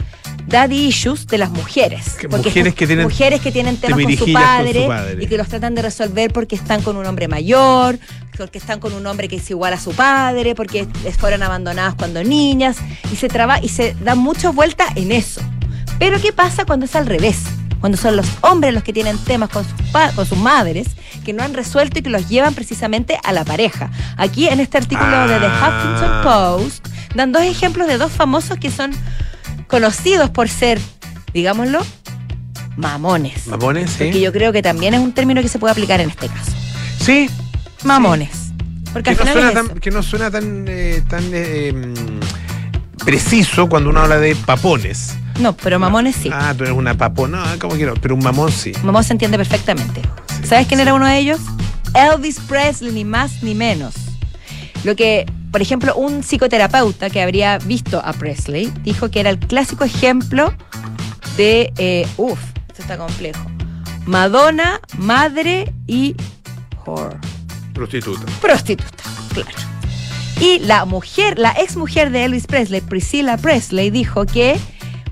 [0.48, 2.15] daddy issues de las mujeres.
[2.20, 4.88] Que Porque mujeres que tienen mujeres que tienen temas con su, temirijillas con su padre,
[4.88, 5.24] padre.
[5.24, 7.98] y que los tratan de resolver porque están con un hombre mayor,
[8.38, 11.96] porque están con un hombre que es igual a su padre, porque les fueron abandonadas
[11.96, 12.78] cuando niñas,
[13.12, 15.41] y se traba y se dan muchas vueltas en eso.
[16.00, 17.38] Pero ¿qué pasa cuando es al revés?
[17.82, 19.74] Cuando son los hombres los que tienen temas con sus,
[20.15, 20.88] con sus madres
[21.26, 23.91] que no han resuelto y que los llevan precisamente a la pareja.
[24.17, 25.67] Aquí en este artículo de The Ah.
[25.67, 28.91] Huffington Post dan dos ejemplos de dos famosos que son
[29.67, 30.80] conocidos por ser,
[31.34, 31.86] digámoslo,
[32.78, 33.48] mamones.
[33.48, 36.28] mamones sí yo creo que también es un término que se puede aplicar en este
[36.30, 36.52] caso.
[37.00, 37.30] sí
[37.84, 38.30] Mamones.
[38.94, 43.67] Porque que al no, final tan, que no suena tan, eh, tan eh, mm, preciso
[43.70, 45.15] cuando uno habla de papones.
[45.42, 46.30] No, pero mamones sí.
[46.32, 48.74] Ah, tú eres una papona, no, como quiero, pero un mamón sí.
[48.84, 50.02] Mamón se entiende perfectamente.
[50.42, 50.84] Sí, ¿Sabes quién sí.
[50.84, 51.40] era uno de ellos?
[51.96, 53.96] Elvis Presley, ni más ni menos.
[54.84, 59.40] Lo que, por ejemplo, un psicoterapeuta que habría visto a Presley dijo que era el
[59.40, 60.54] clásico ejemplo
[61.38, 63.44] de, eh, uff, esto está complejo,
[64.06, 66.16] Madonna, madre y
[66.86, 67.16] whore.
[67.74, 68.26] Prostituta.
[68.42, 69.50] prostituta, claro.
[70.40, 74.60] Y la mujer, la ex mujer de Elvis Presley, Priscilla Presley, dijo que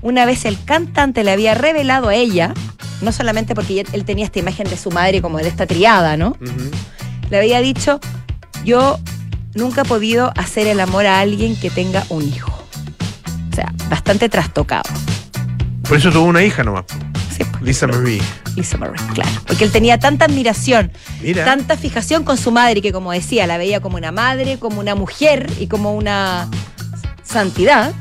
[0.02, 2.54] una vez el cantante le había revelado a ella,
[3.02, 6.36] no solamente porque él tenía esta imagen de su madre como de esta triada, ¿no?
[7.30, 8.00] Le había dicho,
[8.64, 8.98] yo
[9.54, 12.52] nunca he podido hacer el amor a alguien que tenga un hijo.
[13.50, 14.88] O sea, bastante trastocado.
[15.82, 16.84] Por eso tuvo una hija nomás.
[17.36, 18.20] Sí, pues, Lisa Marie.
[18.54, 19.30] Lisa Marie, claro.
[19.46, 21.44] Porque él tenía tanta admiración Mira.
[21.44, 24.94] tanta fijación con su madre que como decía, la veía como una madre, como una
[24.94, 26.48] mujer y como una
[27.22, 27.92] santidad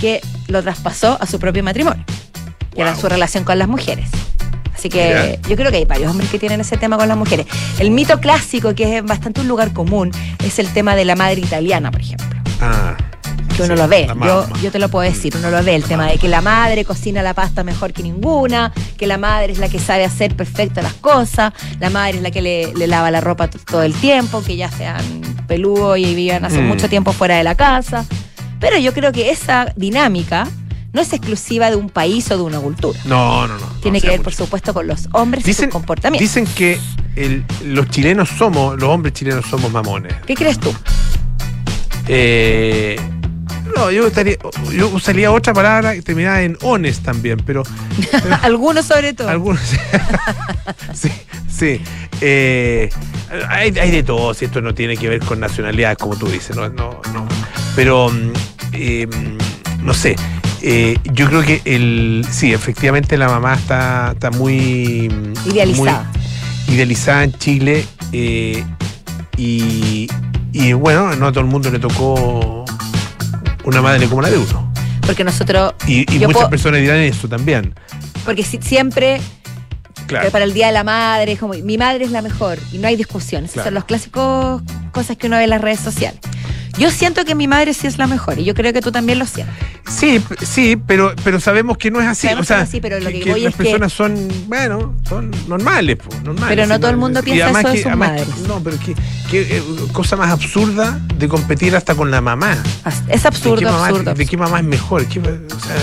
[0.00, 2.04] que lo traspasó a su propio matrimonio
[2.76, 4.08] y a su relación con las mujeres.
[4.74, 5.48] Así que Mira.
[5.48, 7.46] yo creo que hay varios hombres que tienen ese tema con las mujeres.
[7.78, 10.10] El mito clásico, que es bastante un lugar común,
[10.44, 12.26] es el tema de la madre italiana, por ejemplo.
[12.60, 12.94] Ah.
[13.56, 14.08] Que uno sí, lo ve,
[14.62, 17.22] yo, te lo puedo decir, uno lo ve, el tema de que la madre cocina
[17.22, 20.94] la pasta mejor que ninguna, que la madre es la que sabe hacer perfecto las
[20.94, 24.56] cosas, la madre es la que le, le lava la ropa todo el tiempo, que
[24.56, 25.04] ya sean
[25.46, 26.66] peludos y vivan hace Mm.
[26.66, 28.04] mucho tiempo fuera de la casa.
[28.64, 30.48] Pero yo creo que esa dinámica
[30.94, 32.98] no es exclusiva de un país o de una cultura.
[33.04, 33.66] No, no, no.
[33.82, 36.26] Tiene no, que ver, por supuesto, con los hombres y sus comportamientos.
[36.34, 36.78] dicen que
[37.14, 40.14] el- los chilenos somos, los hombres chilenos somos mamones.
[40.26, 40.72] ¿Qué crees tú?
[42.08, 42.98] Eh,
[43.76, 44.38] no, yo, estaría-
[44.72, 47.64] yo usaría otra palabra que terminara en honest también, pero
[48.42, 49.28] Algunos sobre todo.
[49.28, 49.60] algunos.
[50.94, 51.10] sí,
[51.54, 51.80] sí.
[52.22, 52.88] Eh,
[53.48, 56.54] hay, hay de todo, si esto no tiene que ver con nacionalidad, como tú dices,
[56.56, 57.26] no, no, no.
[57.76, 58.10] Pero,
[58.72, 59.06] eh,
[59.80, 60.16] no sé.
[60.62, 62.24] eh, yo creo que el.
[62.30, 65.10] Sí, efectivamente la mamá está, está muy.
[65.46, 66.10] Idealizada.
[66.66, 67.86] muy idealizada en Chile.
[68.12, 68.64] eh,
[69.36, 70.06] y,
[70.52, 72.64] y bueno, no a todo el mundo le tocó
[73.64, 74.72] una madre como la de uno.
[75.04, 77.74] Porque nosotros, Y, muchas puedo- personas dirán eso también.
[78.24, 79.20] porque si- siempre
[80.06, 80.30] Claro.
[80.30, 82.86] Para el Día de la Madre, es como mi madre es la mejor y no
[82.88, 83.46] hay discusión.
[83.46, 83.64] Claro.
[83.68, 84.60] son los clásicos
[84.92, 86.20] cosas que uno ve en las redes sociales.
[86.76, 89.18] Yo siento que mi madre sí es la mejor y yo creo que tú también
[89.20, 89.54] lo sientes.
[89.88, 92.22] Sí, sí, pero, pero sabemos que no es así.
[92.26, 93.92] Sabemos o sea, que no es así, pero lo que voy las es que- personas
[93.92, 96.56] son, bueno, son normales, po, normales.
[96.56, 98.26] Pero no todo el mundo piensa eso de que- sus madres.
[98.26, 98.76] que- no, pero
[99.30, 102.56] qué, eh, cosa más absurda de competir hasta con la mamá.
[103.08, 104.14] Es ¿De absurdo, qué mamá, absurdo.
[104.14, 105.06] ¿De qué mamá es mejor?
[105.06, 105.76] ¿Qué- o sea,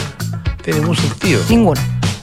[0.63, 1.41] tiene ningún sentido.
[1.49, 1.79] Ninguno.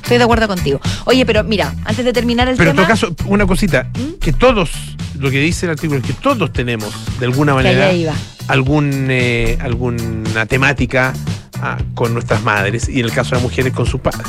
[0.08, 0.80] Estoy de acuerdo contigo.
[1.04, 2.88] Oye, pero mira, antes de terminar el Pero en tema.
[2.88, 4.18] todo caso, una cosita, ¿Mm?
[4.18, 4.70] que todos,
[5.18, 7.90] lo que dice el artículo es que todos tenemos, de alguna manera,
[8.48, 11.12] algún, eh, alguna temática
[11.60, 14.26] ah, con nuestras madres y en el caso de las mujeres con sus padres.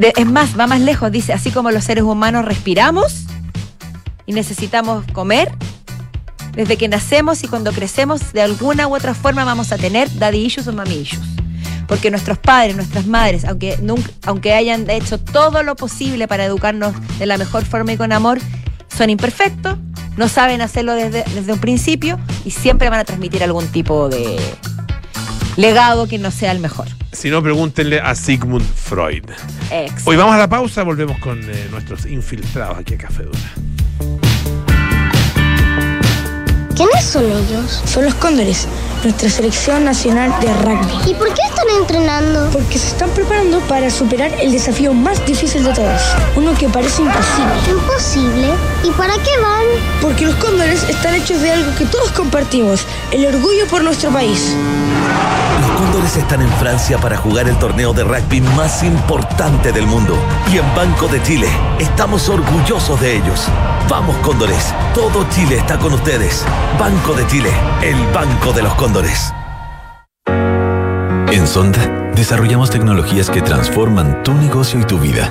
[0.00, 3.26] De- es más, va más lejos, dice, así como los seres humanos respiramos
[4.26, 5.52] y necesitamos comer,
[6.56, 10.38] desde que nacemos y cuando crecemos, de alguna u otra forma vamos a tener daddy
[10.46, 11.22] issues o mommy issues.
[11.86, 16.94] Porque nuestros padres, nuestras madres, aunque, nunca, aunque hayan hecho todo lo posible para educarnos
[17.18, 18.38] de la mejor forma y con amor,
[18.96, 19.78] son imperfectos,
[20.16, 24.36] no saben hacerlo desde, desde un principio y siempre van a transmitir algún tipo de
[25.56, 26.88] legado que no sea el mejor.
[27.12, 29.24] Si no, pregúntenle a Sigmund Freud.
[30.04, 33.75] Hoy vamos a la pausa, volvemos con eh, nuestros infiltrados aquí a Café Dura.
[36.76, 37.82] ¿Quiénes son ellos?
[37.86, 38.68] Son los Cóndores,
[39.02, 41.10] nuestra selección nacional de rugby.
[41.10, 42.50] ¿Y por qué están entrenando?
[42.52, 46.02] Porque se están preparando para superar el desafío más difícil de todos.
[46.36, 47.54] Uno que parece imposible.
[47.70, 48.48] Imposible.
[48.84, 49.64] ¿Y para qué van?
[50.02, 54.54] Porque los Cóndores están hechos de algo que todos compartimos, el orgullo por nuestro país.
[56.14, 60.16] Están en Francia para jugar el torneo de rugby más importante del mundo.
[60.52, 61.48] Y en Banco de Chile
[61.78, 63.48] estamos orgullosos de ellos.
[63.88, 66.44] Vamos Cóndores, todo Chile está con ustedes.
[66.78, 67.50] Banco de Chile,
[67.82, 69.32] el Banco de los Cóndores.
[71.32, 75.30] En Sonda, desarrollamos tecnologías que transforman tu negocio y tu vida,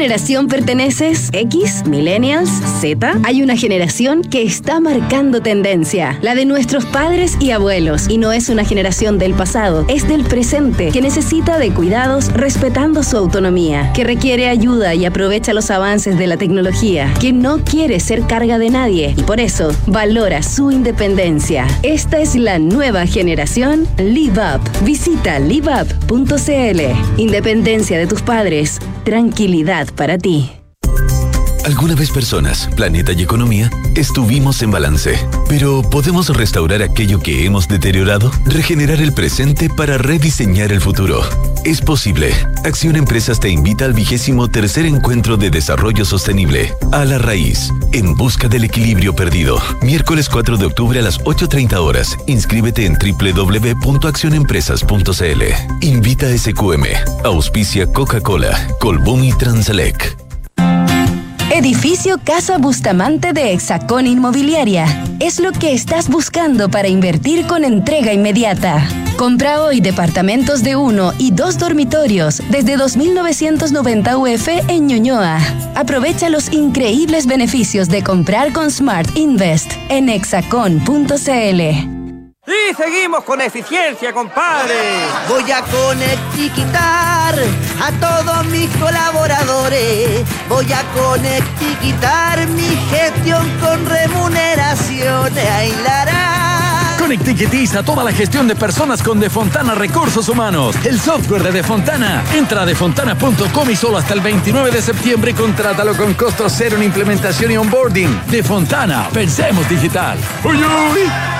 [0.00, 1.28] Generación perteneces?
[1.34, 1.82] ¿X?
[1.84, 2.48] ¿Millennials?
[2.80, 3.20] ¿Z?
[3.22, 8.08] Hay una generación que está marcando tendencia, la de nuestros padres y abuelos.
[8.08, 13.02] Y no es una generación del pasado, es del presente, que necesita de cuidados respetando
[13.02, 18.00] su autonomía, que requiere ayuda y aprovecha los avances de la tecnología, que no quiere
[18.00, 21.66] ser carga de nadie y por eso valora su independencia.
[21.82, 24.62] Esta es la nueva generación Live Up.
[24.82, 26.80] Visita liveup.cl.
[27.18, 28.80] Independencia de tus padres.
[29.04, 30.52] Tranquilidad para ti.
[31.64, 37.68] Alguna vez personas, planeta y economía estuvimos en balance, pero ¿podemos restaurar aquello que hemos
[37.68, 38.30] deteriorado?
[38.44, 41.22] Regenerar el presente para rediseñar el futuro.
[41.64, 42.32] Es posible.
[42.64, 48.14] Acción Empresas te invita al vigésimo tercer encuentro de desarrollo sostenible, a la raíz, en
[48.14, 49.60] busca del equilibrio perdido.
[49.82, 52.16] Miércoles 4 de octubre a las 8.30 horas.
[52.26, 55.42] Inscríbete en www.accionempresas.cl.
[55.82, 56.84] Invita a SQM.
[57.24, 60.29] Auspicia Coca-Cola, Colbún y Transelec.
[61.60, 64.86] Edificio Casa Bustamante de Hexacón Inmobiliaria.
[65.18, 68.88] Es lo que estás buscando para invertir con entrega inmediata.
[69.18, 75.38] Compra hoy departamentos de uno y dos dormitorios desde 2.990 UF en Ñuñoa.
[75.74, 81.99] Aprovecha los increíbles beneficios de comprar con Smart Invest en hexacon.cl.
[82.50, 84.74] Y seguimos con eficiencia, compadre.
[85.28, 87.36] Voy a conectiquitar
[87.80, 90.24] a todos mis colaboradores.
[90.48, 95.48] Voy a conectiquitar mi gestión con remuneraciones.
[95.48, 96.96] Ay, lará.
[96.98, 100.74] Conectiquetiza toda la gestión de personas con Defontana Recursos Humanos.
[100.84, 102.24] El software de Defontana.
[102.34, 106.82] Entra a defontana.com y solo hasta el 29 de septiembre contrátalo con costo cero en
[106.82, 108.22] implementación y onboarding.
[108.26, 109.08] Defontana.
[109.12, 110.18] Pensemos digital.
[110.44, 111.39] ¡Uy, uy!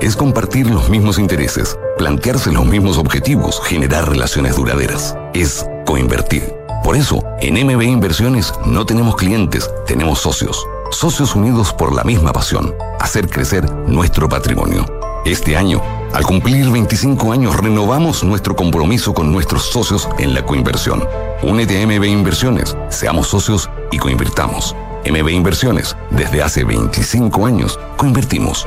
[0.00, 5.16] Es compartir los mismos intereses, plantearse los mismos objetivos, generar relaciones duraderas.
[5.32, 6.54] Es coinvertir.
[6.84, 10.66] Por eso, en MB Inversiones no tenemos clientes, tenemos socios.
[10.90, 14.84] Socios unidos por la misma pasión, hacer crecer nuestro patrimonio.
[15.24, 15.82] Este año,
[16.12, 21.06] Al cumplir 25 años renovamos nuestro compromiso con nuestros socios en la coinversión.
[21.42, 24.74] Únete a MB Inversiones, seamos socios y coinvirtamos.
[25.04, 28.66] MB Inversiones, desde hace 25 años, coinvertimos.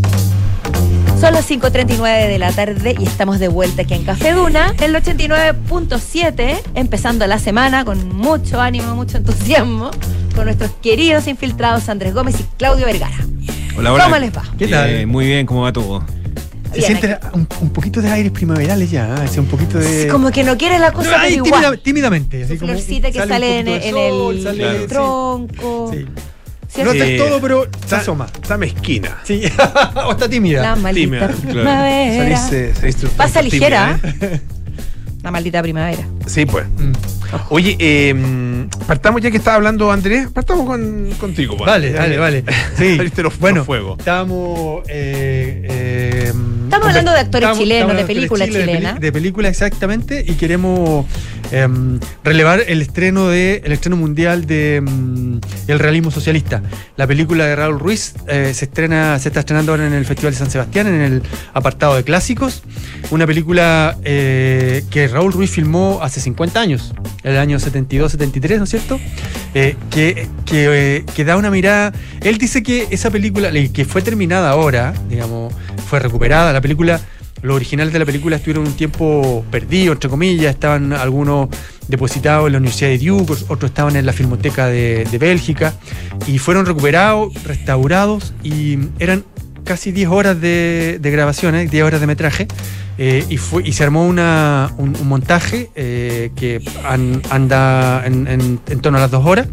[1.21, 4.95] Son las 5.39 de la tarde y estamos de vuelta aquí en Café Duna, el
[4.95, 9.91] 89.7, empezando la semana con mucho ánimo, mucho entusiasmo,
[10.35, 13.15] con nuestros queridos infiltrados Andrés Gómez y Claudio Vergara.
[13.77, 14.03] Hola, hola.
[14.05, 14.43] ¿Cómo les va?
[14.57, 15.05] ¿Qué tal?
[15.05, 16.03] muy bien, ¿cómo va todo?
[16.73, 19.39] Bien, Siente un, un poquito de aires primaverales ya, ¿eh?
[19.39, 20.07] Un poquito de.
[20.07, 21.61] Como que no quiere la cosa, No, ahí pero igual.
[21.63, 22.43] tímida- tímidamente.
[22.45, 24.87] Así Su como florcita que sale en, el, sale- en el
[26.73, 26.81] sí.
[26.83, 28.27] No está todo, pero se está, asoma.
[28.41, 29.17] Está mezquina.
[29.23, 29.41] Sí.
[30.07, 30.61] o está tímida.
[30.61, 32.37] La maldita primavera.
[32.37, 33.99] Salís, salís tú- Pasa tímida, ligera.
[34.21, 34.41] ¿eh?
[35.23, 36.03] La maldita primavera.
[36.25, 36.65] Sí, pues.
[37.49, 41.55] Oye, eh, partamos ya que estaba hablando Andrés, partamos con, contigo.
[41.57, 41.67] pues.
[41.69, 42.43] Dale, dale, vale.
[42.77, 42.97] Sí.
[42.97, 43.99] Saliste los, Bueno, los fuegos.
[43.99, 44.81] Estábamos.
[46.71, 48.93] Estamos hablando de actores estamos- chilenos, estamos de película chilenos, chilena.
[48.93, 50.23] De, de película, exactamente.
[50.25, 51.05] Y queremos
[51.51, 56.61] em, relevar el estreno de el estreno mundial de mm, El realismo socialista.
[56.95, 60.31] La película de Raúl Ruiz eh, se estrena, se está estrenando ahora en el Festival
[60.31, 62.63] de San Sebastián, en el apartado de clásicos.
[63.09, 66.93] Una película eh, que Raúl Ruiz filmó hace 50 años,
[67.23, 68.99] el año 72-73, ¿no es cierto?
[69.53, 71.93] Eh, que, eh, que da una mirada.
[72.21, 75.53] Él dice que esa película, que fue terminada ahora, digamos,
[75.87, 76.53] fue recuperada.
[76.53, 76.99] La película,
[77.41, 80.53] los originales de la película estuvieron un tiempo perdidos, entre comillas.
[80.53, 81.49] Estaban algunos
[81.87, 85.73] depositados en la Universidad de Duke, otros estaban en la Filmoteca de, de Bélgica.
[86.27, 89.23] Y fueron recuperados, restaurados y eran
[89.63, 92.47] casi 10 horas de, de grabaciones, 10 horas de metraje,
[93.03, 98.99] eh, y, fue, y se armó una, un, montaje eh, que an- anda en, torno
[98.99, 99.47] a las 2 horas,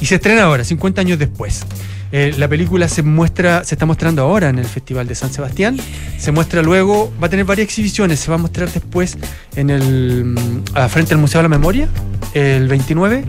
[0.00, 1.64] y se estrena ahora, 50 años después.
[2.12, 5.78] Eh, la película se muestra, se está mostrando ahora en el Festival de San Sebastián.
[6.18, 8.20] Se muestra luego, va a tener varias exhibiciones.
[8.20, 9.16] Se va a mostrar después
[9.56, 11.88] en el mm, frente al Museo de la Memoria,
[12.34, 13.24] el 29.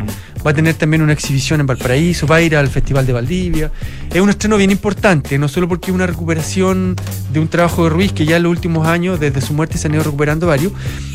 [0.46, 2.28] Va a tener también una exhibición en Valparaíso.
[2.28, 3.72] Va a ir al Festival de Valdivia.
[4.14, 6.98] Es un estreno bien importante, no solo porque es una recuperación
[7.32, 9.88] de un trabajo de Ruiz que ya en los últimos años, desde su muerte, se
[9.88, 10.74] han ido recuperando varios,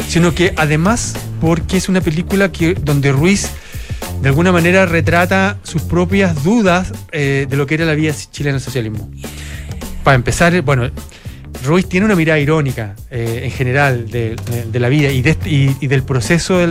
[0.08, 3.50] sino que además porque es una película que donde Ruiz
[4.20, 8.54] de alguna manera retrata sus propias dudas eh, de lo que era la vida chilena
[8.54, 9.10] del socialismo.
[10.02, 10.90] Para empezar, bueno,
[11.64, 14.36] Ruiz tiene una mirada irónica eh, en general de,
[14.72, 16.66] la vida y, este- del proceso de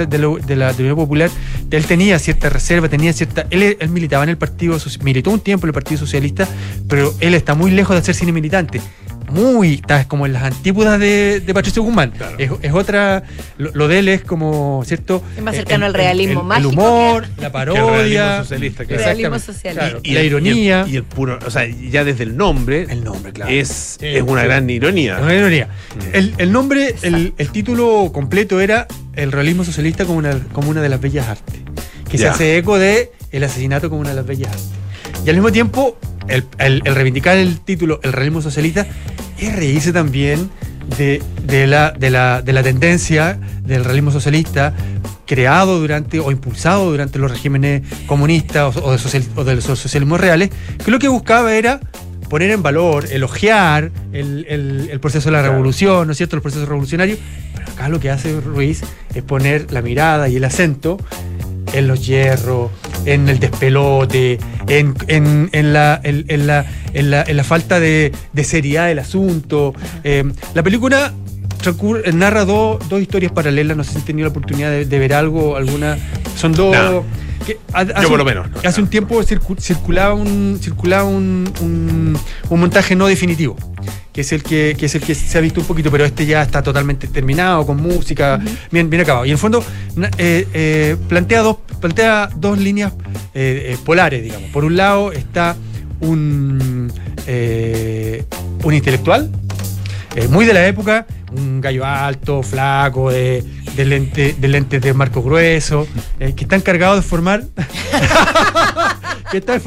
[0.56, 1.30] la, de Popular.
[1.70, 3.48] Él tenía cierta reserva, tenía cierta.
[3.50, 6.48] Él, militaba en el Partido Soci- militó un tiempo en el Partido Socialista,
[6.88, 8.82] pero él está muy lejos de ser cine militante.
[9.30, 12.14] Muy, está como en las antípodas de, de Patricio Guzmán.
[12.38, 13.24] Es, es otra.
[13.58, 15.22] Lo, lo de él es como, ¿cierto?
[15.36, 17.66] Es más El- cercano el- al realismo el- mágico El humor, que- la Que el
[17.66, 18.38] realismo parodia.
[18.44, 19.04] socialista, claro.
[19.04, 19.54] Realismo Exactamente.
[19.54, 20.00] socialista.
[20.02, 20.86] Claro, la ironía.
[20.88, 22.88] Y el, puro, o sea, ya desde el nombre.
[22.90, 23.52] El nombre, claro.
[23.52, 24.48] Es, Sí, es una sí.
[24.48, 25.18] gran ironía.
[25.18, 25.68] Es una ironía.
[25.68, 26.16] Mm.
[26.16, 30.82] El, el nombre, el, el título completo era El realismo socialista como una, como una
[30.82, 31.56] de las bellas artes.
[32.10, 34.70] Que se hace eco de el asesinato como una de las bellas artes.
[35.26, 35.98] Y al mismo tiempo,
[36.30, 38.86] el, el- el reivindicar el título El realismo socialista
[39.40, 40.50] es reírse también
[40.98, 44.74] de, de la, de, la, de la tendencia del realismo socialista
[45.26, 49.66] creado durante o impulsado durante los regímenes comunistas o, o de, social- o de los
[49.66, 50.50] socialismos reales,
[50.84, 51.82] que lo que buscaba era
[52.30, 56.36] poner en valor, elogiar el, el- el proceso de la revolución, ¿no es cierto?
[56.38, 57.18] El proceso revolucionario.
[57.54, 58.82] Pero acá lo que hace Ruiz
[59.14, 60.98] es poner la mirada y el acento
[61.74, 62.72] en los hierros,
[63.06, 68.12] en el despelote, en, en- en la, en, la, en la- en la falta de,
[68.34, 69.74] de seriedad del asunto.
[70.04, 71.14] Eh, la película
[72.14, 75.14] narra dos dos historias paralelas, no sé si han tenido la oportunidad de, de ver
[75.14, 75.98] algo, alguna.
[76.38, 76.76] Son dos.
[76.76, 77.04] No.
[77.46, 81.04] que ha- hace Yo por lo menos, no, hace un tiempo circu- circulaba un circulaba
[81.06, 82.18] un, un-
[82.50, 83.56] un montaje no definitivo,
[84.12, 86.26] que es el que, que es el que se ha visto un poquito, pero este
[86.26, 88.40] ya está totalmente terminado con música,
[88.72, 89.26] bien, bien acabado.
[89.26, 89.64] Y en el fondo
[90.18, 92.94] eh, eh, plantea dos plantea dos líneas
[93.34, 94.50] eh, polares, digamos.
[94.50, 95.56] Por un lado está
[96.00, 96.92] un
[98.64, 99.30] un intelectual
[100.30, 103.44] muy de la época, un gallo alto, flaco, de,
[103.78, 105.88] de, lente, de lentes de marco grueso,
[106.20, 107.44] eh, que está encargado de formar.
[109.32, 109.60] que está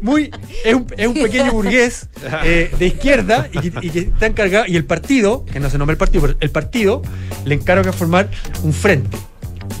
[0.00, 0.30] muy,
[0.64, 2.08] es, un, es un pequeño burgués
[2.44, 4.64] eh, de izquierda y que, y que está encargado.
[4.66, 7.02] Y el partido, que no se nombra el partido, pero el partido
[7.44, 8.30] le encarga formar
[8.62, 9.16] un frente.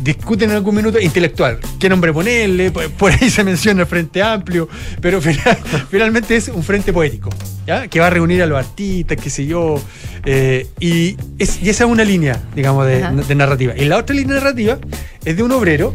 [0.02, 1.58] Discuten en algún minuto intelectual.
[1.78, 2.70] ¿Qué nombre ponerle?
[2.70, 4.68] Por, ahí se menciona el Frente Amplio,
[5.00, 5.58] pero final-
[5.90, 7.30] finalmente es un frente poético,
[7.66, 7.86] ¿ya?
[7.88, 9.80] que va a reunir a los artistas, qué sé yo.
[10.24, 13.74] eh, y, es- y esa es una línea, digamos, de, narrativa.
[13.76, 14.78] Y la otra línea narrativa
[15.24, 15.94] es de un obrero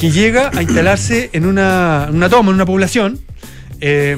[0.00, 3.18] que llega a instalarse en una, una toma, en una población,
[3.80, 4.16] eh,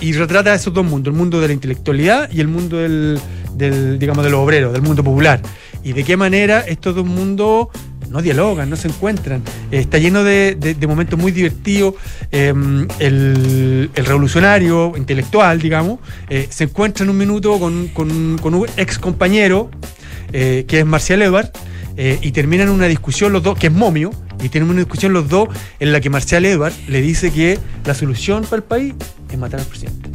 [0.00, 3.20] y retrata esos dos mundos, el mundo de la intelectualidad y el mundo del,
[3.54, 5.40] del, digamos, de los obreros, del mundo popular.
[5.82, 7.68] Y de qué manera estos dos mundos
[8.10, 9.42] no dialogan, no se encuentran.
[9.70, 11.94] Eh, está lleno de, de- momentos muy divertidos.
[12.32, 12.52] Eh,
[12.98, 19.70] el, revolucionario intelectual, digamos, eh, se encuentra en un minuto con, con- un ex compañero,
[20.32, 21.50] eh, que es Marcial Edward,
[22.22, 24.10] y terminan una discusión los dos, que es momio,
[24.42, 25.48] y tienen una discusión los dos
[25.80, 28.94] en la que Marcial Edward le dice que la solución para el país
[29.30, 30.08] es matar al presidente.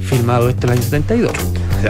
[0.00, 1.32] Filmado esto en el año 72.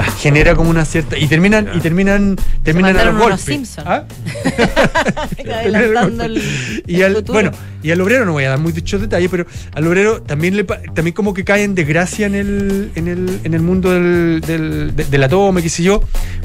[0.18, 1.18] Genera como una cierta.
[1.18, 3.40] Y terminan, y terminan, terminan a los golpes.
[3.40, 3.84] Simpson.
[3.86, 4.04] ¿Ah?
[5.38, 7.32] Adelantando el, y el al, futuro.
[7.34, 7.50] bueno,
[7.82, 11.12] y al obrero no voy a dar muchos detalles, pero al obrero también le también
[11.12, 15.04] como que cae en desgracia en el, en el, en el mundo del, del, de,
[15.04, 16.02] de la toma, qué sé yo.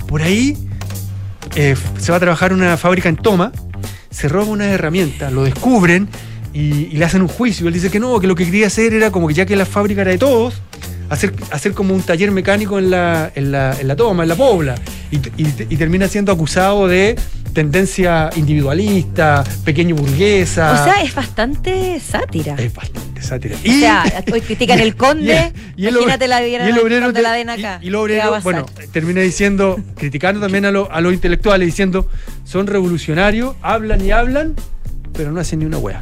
[0.08, 0.58] Por ahí
[1.56, 3.52] eh, se va a trabajar una fábrica en toma,
[4.10, 6.08] se roba una herramienta, lo descubren
[6.54, 7.68] y, y le hacen un juicio.
[7.68, 9.66] Él dice que no, que lo que quería hacer era como que ya que la
[9.66, 10.62] fábrica era de todos,
[11.10, 14.36] hacer, hacer como un taller mecánico en la, en la, en la toma, en la
[14.36, 14.76] pobla.
[15.12, 17.16] Y, y- y termina siendo acusado de
[17.54, 20.72] tendencia individualista, pequeño burguesa.
[20.82, 22.56] O sea, es bastante sátira.
[22.58, 23.56] es bastante sátira.
[23.58, 25.52] O sea, hoy critican el conde.
[25.76, 27.80] y el imagínate la y el obrero te- la ven acá.
[27.82, 31.02] Y, y el ¿Qué va a obrero, bueno, termina diciendo, criticando también a, lo- a
[31.02, 32.08] los intelectuales, diciendo,
[32.46, 34.54] son revolucionarios, hablan y hablan,
[35.14, 36.00] pero no hacen ni una wea.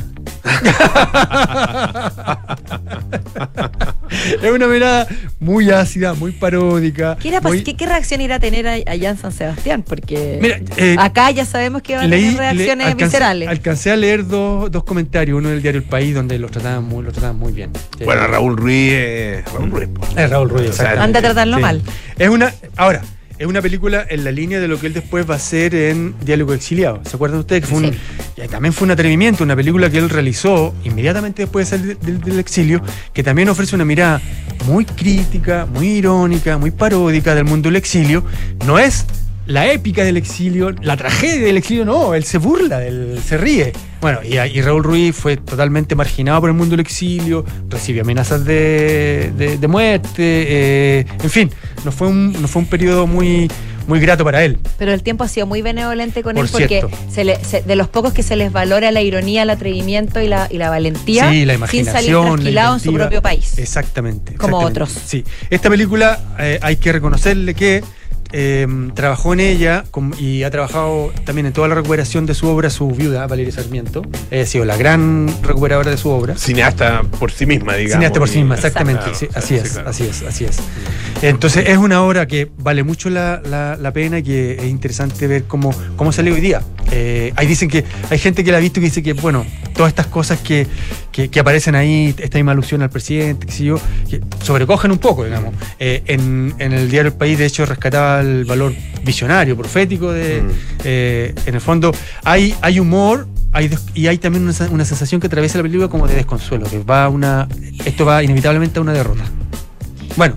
[4.42, 5.08] es una mirada
[5.40, 7.18] muy ácida, muy paródica.
[7.20, 9.84] ¿Qué, era pas- muy- qué- qué reacción irá a tener allá en San Sebastián?
[9.84, 13.50] Porque Mira, eh, acá ya sabemos que van a tener le- reacciones alcancé- viscerales.
[13.50, 17.04] Alcancé a leer dos, dos comentarios, uno del diario El País, donde los trataban muy,
[17.04, 17.72] los trataban muy bien.
[18.04, 19.90] Bueno, Eh, Raúl Ruiz, eh, Raúl Ruiz.
[20.16, 21.02] Es Raúl Ruiz, O sea.
[21.04, 21.62] Anda a tratarlo Sí.
[21.62, 21.82] mal.
[22.18, 22.54] Es una.
[22.76, 23.02] Ahora,
[23.40, 26.16] es una película en la línea de lo que él después va a hacer en
[26.26, 27.02] Diálogo Exiliado.
[27.06, 27.62] ¿Se acuerdan ustedes?
[27.64, 28.48] Que fue un- Sí.
[28.50, 32.40] también fue un atrevimiento, una película que él realizó inmediatamente después de salir del, del
[32.40, 32.82] exilio,
[33.14, 34.22] que también ofrece una mirada
[34.66, 38.24] muy crítica, muy irónica, muy paródica del mundo del exilio.
[38.66, 39.06] No es
[39.48, 43.74] la épica del exilio, la tragedia del exilio, no, él se burla, él se ríe.
[44.02, 48.46] Bueno, y, y Raúl Ruiz fue totalmente marginado por el mundo del exilio, recibió amenazas
[48.46, 51.50] de, de- de muerte, eh, en fin,
[51.86, 53.50] no fue un, no fue un periodo muy,
[53.88, 54.60] muy grato para él.
[54.78, 57.76] Pero el tiempo ha sido muy benevolente con Por él porque se le- se- de
[57.76, 61.32] los pocos que se les valora la ironía, el atrevimiento y la, y la valentía
[61.32, 63.58] Sí, la sin salir la trasquilado en su propio país.
[63.58, 64.36] Exactamente.
[64.36, 64.84] Como exactamente.
[64.84, 65.04] otros.
[65.08, 65.24] Sí.
[65.50, 67.82] Esta película eh, hay que reconocerle que
[68.32, 69.84] eh, trabajó en ella
[70.20, 74.02] y ha trabajado también en toda la recuperación de su obra, su viuda, Valeria Sarmiento.
[74.32, 76.36] Ha sido la gran recuperadora de su obra.
[76.38, 77.94] Cineasta por sí misma, digamos.
[77.96, 79.02] Cineasta por sí misma, Y- exactamente.
[79.04, 79.90] Claro, sí, sí, así sí, es, claro.
[79.90, 80.58] así es, así es.
[81.22, 85.28] Entonces es una obra que vale mucho la, la- la pena y que es interesante
[85.28, 86.62] ver cómo, cómo sale hoy día.
[86.92, 89.90] Eh, ahí dicen que hay gente que la ha visto que dice que, bueno, todas
[89.90, 90.68] estas cosas que,
[91.18, 95.00] que- que aparecen ahí, esta misma alusión al presidente, qué sé yo, que sobrecogen un
[95.00, 95.56] poco, digamos.
[95.80, 98.72] Eh, en, en el diario El País, de hecho, rescataba el valor
[99.04, 100.44] visionario, profético de.
[100.44, 100.50] Mm.
[100.84, 101.92] eh, en el fondo,
[102.24, 103.28] hay, hay humor.
[103.54, 106.14] Hay des- y hay también una, sen- una sensación que atraviesa la película como de
[106.16, 107.48] desconsuelo, que va a una.
[107.86, 109.24] Esto va inevitablemente a una derrota.
[110.18, 110.36] Bueno,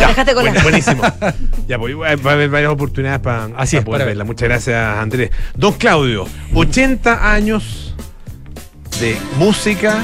[0.00, 1.02] No, déjate con Buen- la- buenísimo.
[1.68, 4.24] ya, pues va a haber varias oportunidades para, Así es, poder para verla.
[4.24, 5.30] Muchas gracias, Andrés.
[5.56, 6.24] Don Claudio,
[6.54, 7.94] 80 años
[9.02, 9.98] de música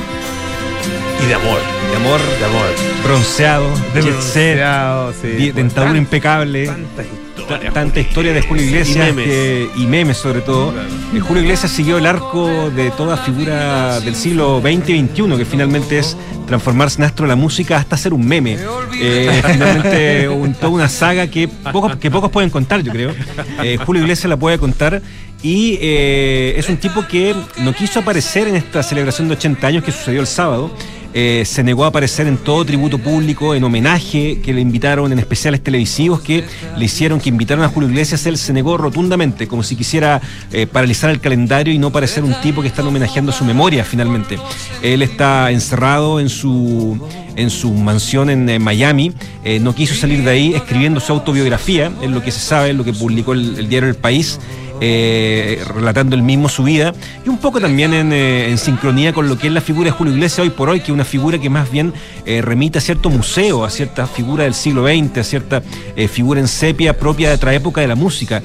[1.25, 1.61] y de amor.
[1.91, 2.67] De amor, De amor.
[3.05, 6.67] bronceado, De set, bronceado, sí, dentadura impecable.
[6.67, 7.75] Tantas Ta- historias.
[7.75, 9.25] tanta historia de Julio Iglesias Y memes.
[9.27, 10.73] que- y memes sobre todo.
[10.73, 10.89] Claro.
[11.15, 15.45] Eh, Julio Iglesias siguió el arco de toda figura del siglo XX y XXI, que
[15.45, 18.59] finalmente es transformarse en astro de la música hasta ser un meme.
[19.01, 23.15] Eh, finalmente un- toda una saga que pocos, que pocos pueden contar, yo creo.
[23.63, 25.01] Eh, Julio Iglesias la puede contar
[25.43, 29.85] Y eh, es un tipo que no quiso aparecer en esta celebración de 80 años
[29.85, 30.71] que sucedió el sábado.
[31.15, 35.19] Eh, se negó a aparecer en todo tributo público, en homenaje que le invitaron, en
[35.19, 36.45] especiales televisivos que
[36.77, 40.21] le hicieron, que invitaron a Julio Iglesias, él se negó rotundamente, como si quisiera
[40.53, 44.39] eh, paralizar el calendario y no parecer un tipo que están homenajeando su memoria finalmente.
[44.83, 47.01] Él está encerrado en su,
[47.37, 49.15] en su mansión en, Miami,
[49.63, 52.85] no quiso salir de ahí escribiendo su autobiografía, es lo que se sabe, es lo
[52.85, 54.39] que publicó el, el diario El País.
[54.81, 56.93] Eh, relatando el mismo su vida
[57.25, 59.91] y un poco también en, eh, en sincronía con lo que es la figura de
[59.91, 61.93] Julio Iglesias hoy por hoy, que es una figura que más bien
[62.25, 65.63] eh, remite a cierto museo, a cierta figura del siglo XX, a cierta
[66.11, 68.43] figura en sepia propia de otra época de la música.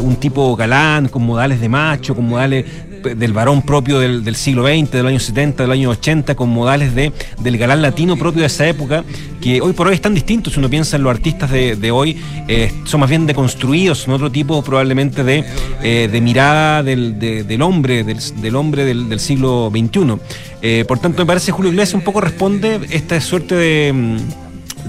[0.00, 2.64] Un tipo galán, con modales de macho, con modales
[3.14, 6.94] del varón propio del, del siglo XX, del año 70, del año 80, con modales
[6.94, 9.04] de, del galán latino propio de esa época,
[9.46, 10.52] que hoy por hoy están distintos.
[10.54, 12.16] Si uno piensa en los artistas de, hoy,
[12.48, 15.44] eh, son más bien deconstruidos, son otro tipo probablemente de,
[15.82, 20.16] eh, mirada del, de- del hombre, del, hombre del, del siglo XXI.
[20.62, 24.16] Eh, por tanto, me parece Julio Iglesias un poco responde esta suerte de.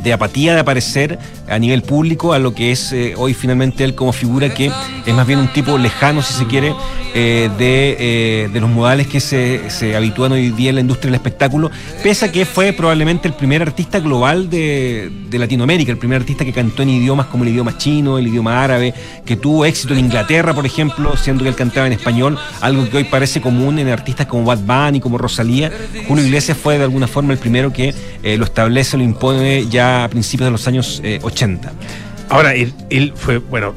[0.04, 1.20] De apatía de aparecer
[1.50, 4.72] a nivel público a lo que es eh, hoy finalmente él como figura que
[5.06, 6.74] es más bien un tipo lejano, si se quiere,
[7.14, 11.08] eh, de, eh, de los modales que se, se habitúan hoy día en la industria
[11.12, 11.72] del espectáculo,
[12.04, 16.44] pese a que fue probablemente el primer artista global de, de Latinoamérica, el primer artista
[16.44, 18.94] que cantó en idiomas como el idioma chino, el idioma árabe,
[19.26, 22.98] que tuvo éxito en Inglaterra, por ejemplo, siendo que él cantaba en español, algo que
[22.98, 25.72] hoy parece común en artistas como Bad Bunny, como Rosalía.
[26.08, 27.94] Julio Iglesias fue de alguna forma el primero que
[28.24, 31.72] eh, lo establece, lo impone ya a principios de los años eh, 80.
[32.30, 33.74] Ahora, él, él fue, bueno,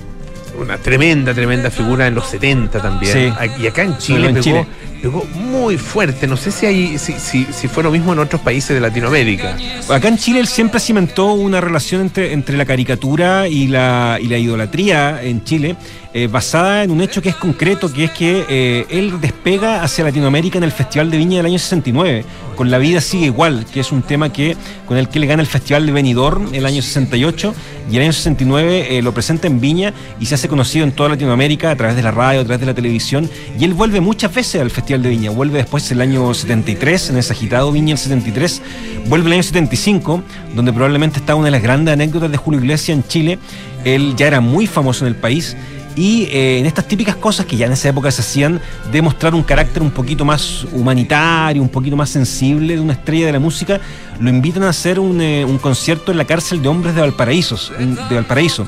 [0.59, 3.13] una tremenda, tremenda figura en los 70 también.
[3.13, 3.63] Sí.
[3.63, 4.67] Y acá en Chile, en pegó, Chile.
[5.03, 6.27] pegó muy fuerte.
[6.27, 9.57] No sé si, hay, si, si, si fue lo mismo en otros países de Latinoamérica.
[9.89, 14.27] Acá en Chile él siempre cimentó una relación entre, entre la caricatura y la, y
[14.27, 15.77] la idolatría en Chile,
[16.13, 20.03] eh, basada en un hecho que es concreto, que es que eh, él despega hacia
[20.03, 22.25] Latinoamérica en el Festival de Viña del año 69,
[22.57, 24.57] con La vida sigue igual, que es un tema que
[24.87, 27.55] con el que le gana el Festival de Benidorm el año 68,
[27.91, 31.11] y el año 69 eh, lo presenta en Viña y se hace conocido en toda
[31.11, 34.35] Latinoamérica a través de la radio, a través de la televisión, y él vuelve muchas
[34.35, 37.99] veces al Festival de Viña, vuelve después el año 73, en ese agitado Viña el
[37.99, 38.63] 73,
[39.07, 40.25] vuelve el año 75,
[40.57, 43.39] donde probablemente está una de las grandes anécdotas de Julio Iglesias en Chile,
[43.85, 45.57] él ya era muy famoso en el país,
[45.97, 48.61] y eh, en estas típicas cosas que ya en esa época se hacían,
[48.93, 53.26] de mostrar un carácter un poquito más humanitario, un poquito más sensible de una estrella
[53.26, 53.80] de la música,
[54.20, 57.59] lo invitan a hacer un, eh, un concierto en la cárcel de hombres de Valparaíso,
[57.78, 58.66] de Valparaíso.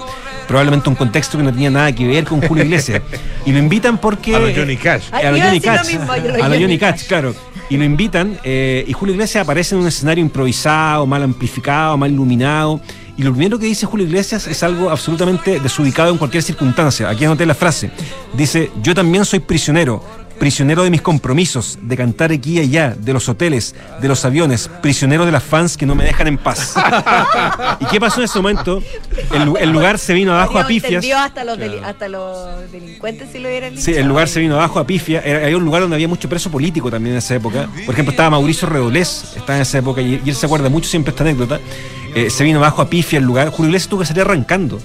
[0.49, 3.03] Probablemente un contexto que no tenía nada que ver con Julio Iglesias.
[3.47, 4.35] y lo invitan porque.
[4.35, 5.05] A los Johnny Cash.
[5.13, 5.79] A los Johnny Cash.
[5.79, 7.35] A los Johnny Johnny Cash, claro.
[7.71, 12.11] Y lo invitan, eh, y Julio Iglesias aparece en un escenario improvisado, mal amplificado, mal
[12.11, 12.81] iluminado.
[13.17, 17.09] Y lo primero que dice Julio Iglesias es algo absolutamente desubicado en cualquier circunstancia.
[17.09, 17.91] Aquí anoté la frase.
[18.33, 20.03] Dice, yo también soy prisionero,
[20.43, 24.69] prisionero de mis compromisos, de cantar aquí y allá, de los hoteles, de los aviones,
[24.83, 26.75] prisionero de las fans que no me dejan en paz.
[27.79, 28.83] ¿Y qué pasó en ese momento?
[29.33, 31.05] El, lu- el lugar se vino abajo a pifias.
[31.17, 34.85] hasta los, hasta los delincuentes si lo hubieran Sí, el lugar se vino abajo a
[34.85, 35.21] pifia.
[35.21, 37.69] Era, había un lugar donde había mucho preso político también en esa época.
[37.87, 40.89] Por ejemplo, estaba Mauricio Redolés, estaba en esa época, y, y él se acuerda mucho
[40.91, 41.61] siempre esta anécdota.
[42.17, 43.51] Eh, se vino abajo a pifia el lugar.
[43.51, 44.81] Julio Iglesias tuvo que salir arrancando.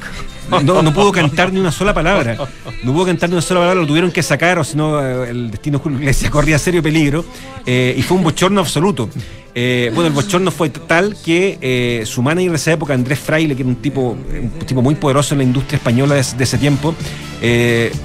[0.50, 2.38] No, no pudo cantar ni una sola palabra.
[2.84, 5.30] No pudo cantar ni una sola palabra, lo tuvieron que sacar, o si no, eh,
[5.30, 7.26] el destino de Julio Iglesias corría serio peligro.
[7.66, 9.10] Eh, y fue un bochorno absoluto.
[9.54, 13.64] Eh, bueno, el bochorno fue tal que su manager de esa época, Andrés Fraile, que
[13.64, 16.96] era un tipo, un tipo muy poderoso en la industria española de, ese tiempo,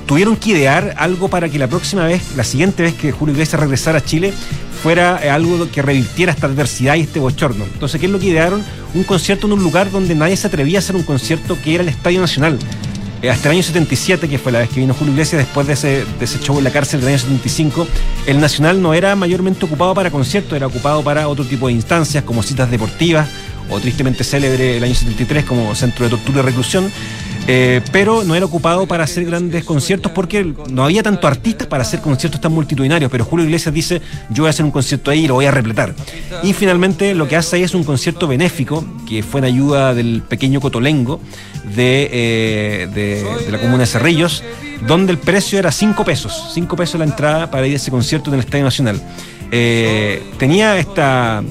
[0.06, 3.60] tuvieron que idear algo para que la próxima vez, la siguiente vez que Julio Iglesias
[3.60, 4.32] regresara a Chile,
[4.82, 7.64] fuera eh, algo que revirtiera esta adversidad y este bochorno.
[7.64, 8.64] Entonces, ¿qué es lo que idearon?
[8.94, 11.82] Un concierto en un lugar donde nadie se atrevía a hacer un concierto que era
[11.82, 12.58] el Estadio Nacional.
[13.22, 15.74] Eh, hasta el año 77, que fue la vez que vino Julio Iglesias, después de
[15.74, 17.86] ese, de ese show en la cárcel del año 75,
[18.26, 22.24] el Nacional no era mayormente ocupado para conciertos, era ocupado para otro tipo de instancias,
[22.24, 23.28] como citas deportivas,
[23.70, 26.90] o tristemente célebre el año 73 como centro de tortura y reclusión.
[27.48, 31.82] Eh, pero no era ocupado para hacer grandes conciertos porque no había tanto artistas para
[31.82, 33.10] hacer conciertos tan multitudinarios.
[33.10, 35.50] Pero Julio Iglesias dice: Yo voy a hacer un concierto ahí y lo voy a
[35.50, 35.94] repletar.
[36.42, 40.22] Y finalmente lo que hace ahí es un concierto benéfico que fue en ayuda del
[40.22, 41.20] pequeño Cotolengo
[41.74, 44.44] de, eh, la comuna de Cerrillos,
[44.86, 46.50] donde el precio era 5 pesos.
[46.54, 49.00] 5 pesos la entrada para ir a ese concierto en el Estadio Nacional.
[49.50, 51.42] Eh, tenía esta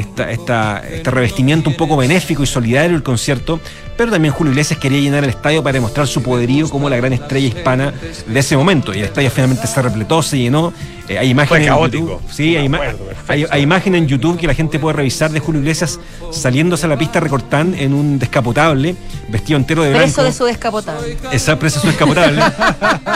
[0.00, 3.60] esta, esta- este revestimiento un poco benéfico y solidario del concierto,
[3.96, 7.12] pero también Julio Iglesias quería llenar el estadio para demostrar su poderío como la gran
[7.12, 7.92] estrella hispana
[8.26, 8.92] de ese momento.
[8.94, 10.72] Y el estadio finalmente se repletó, se llenó.
[11.08, 12.04] Eh, hay imágenes en caótico.
[12.20, 12.20] YouTube.
[12.32, 12.80] Sí, hay, ima-
[13.28, 15.98] hay, hay imágenes en YouTube que la gente puede revisar de Julio Iglesias
[16.32, 18.94] saliéndose a la pista recortán en un descapotable,
[19.28, 20.04] vestido entero de blanco.
[20.06, 21.16] Preso de su descapotable.
[21.32, 22.40] Esa presa es su descapotable.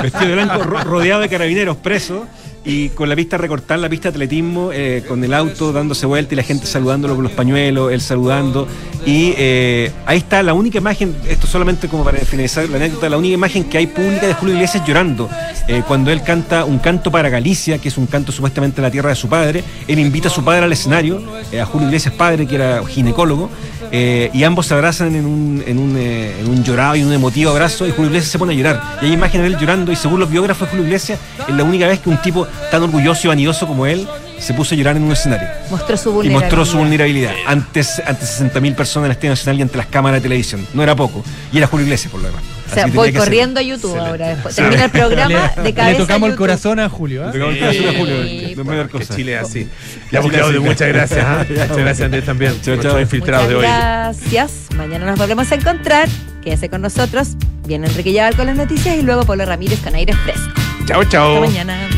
[0.03, 2.27] vestido de blanco, ro- rodeado de carabineros preso.
[2.67, 6.33] Y con la pista recortada, la pista de atletismo, eh, con el auto dándose vuelta
[6.33, 8.67] y la gente saludándolo con los pañuelos, él saludando.
[9.05, 13.19] Y eh, ahí está la única imagen, esto solamente como para finalizar la anécdota, la
[13.19, 15.29] única imagen que hay pública de Julio Iglesias llorando.
[15.69, 18.91] Eh, cuando él canta un canto para Galicia, que es un canto supuestamente de la
[18.91, 21.23] tierra de su padre, él invita a su padre al escenario,
[21.61, 23.51] a Julio Iglesias padre, que era ginecólogo,
[23.93, 27.87] y ambos se abrazan en un, en, un, en un llorado y un emotivo abrazo
[27.87, 28.99] y Julio Iglesias se pone a llorar.
[29.03, 31.63] Y hay imágenes de él llorando y según los biógrafos de Julio Iglesias es la
[31.63, 34.07] única vez que un tipo tan orgulloso y vanidoso como él
[34.39, 35.47] se puso a llorar en un escenario.
[35.71, 36.41] Mostró su Y vulnerabilidad.
[36.51, 40.19] mostró su vulnerabilidad ante, ante 60.000 personas en el Estadio Nacional y ante las cámaras
[40.21, 40.67] de televisión.
[40.75, 41.25] No era poco.
[41.53, 42.43] Y era Julio Iglesias por lo demás.
[42.71, 44.29] O sea, voy corriendo a YouTube ahora.
[44.29, 44.57] Después.
[44.57, 45.99] Termina el programa de Le cabeza.
[45.99, 47.23] tocamos el corazón a Julio.
[47.25, 47.31] ¿ah?
[47.33, 49.07] Le tocamos el corazón a Julio, Sí, no Que.
[49.15, 49.69] Chile así.
[50.11, 50.69] Ya, Chile Claudio, así.
[50.69, 51.25] muchas gracias.
[51.25, 51.45] ¿ah?
[51.49, 52.53] Muchas gracias, Andrés, también.
[52.61, 52.75] Chao.
[52.75, 53.63] Nuestros infiltrados de hoy.
[53.63, 54.53] gracias.
[54.77, 56.09] Mañana nos volvemos a encontrar.
[56.43, 57.29] Quédese con nosotros.
[57.67, 60.51] Viene Enrique Yaval con las noticias y luego Pablo Ramírez con aire fresco.
[60.87, 61.37] Chao, chao.
[61.37, 61.94] Hasta mañana.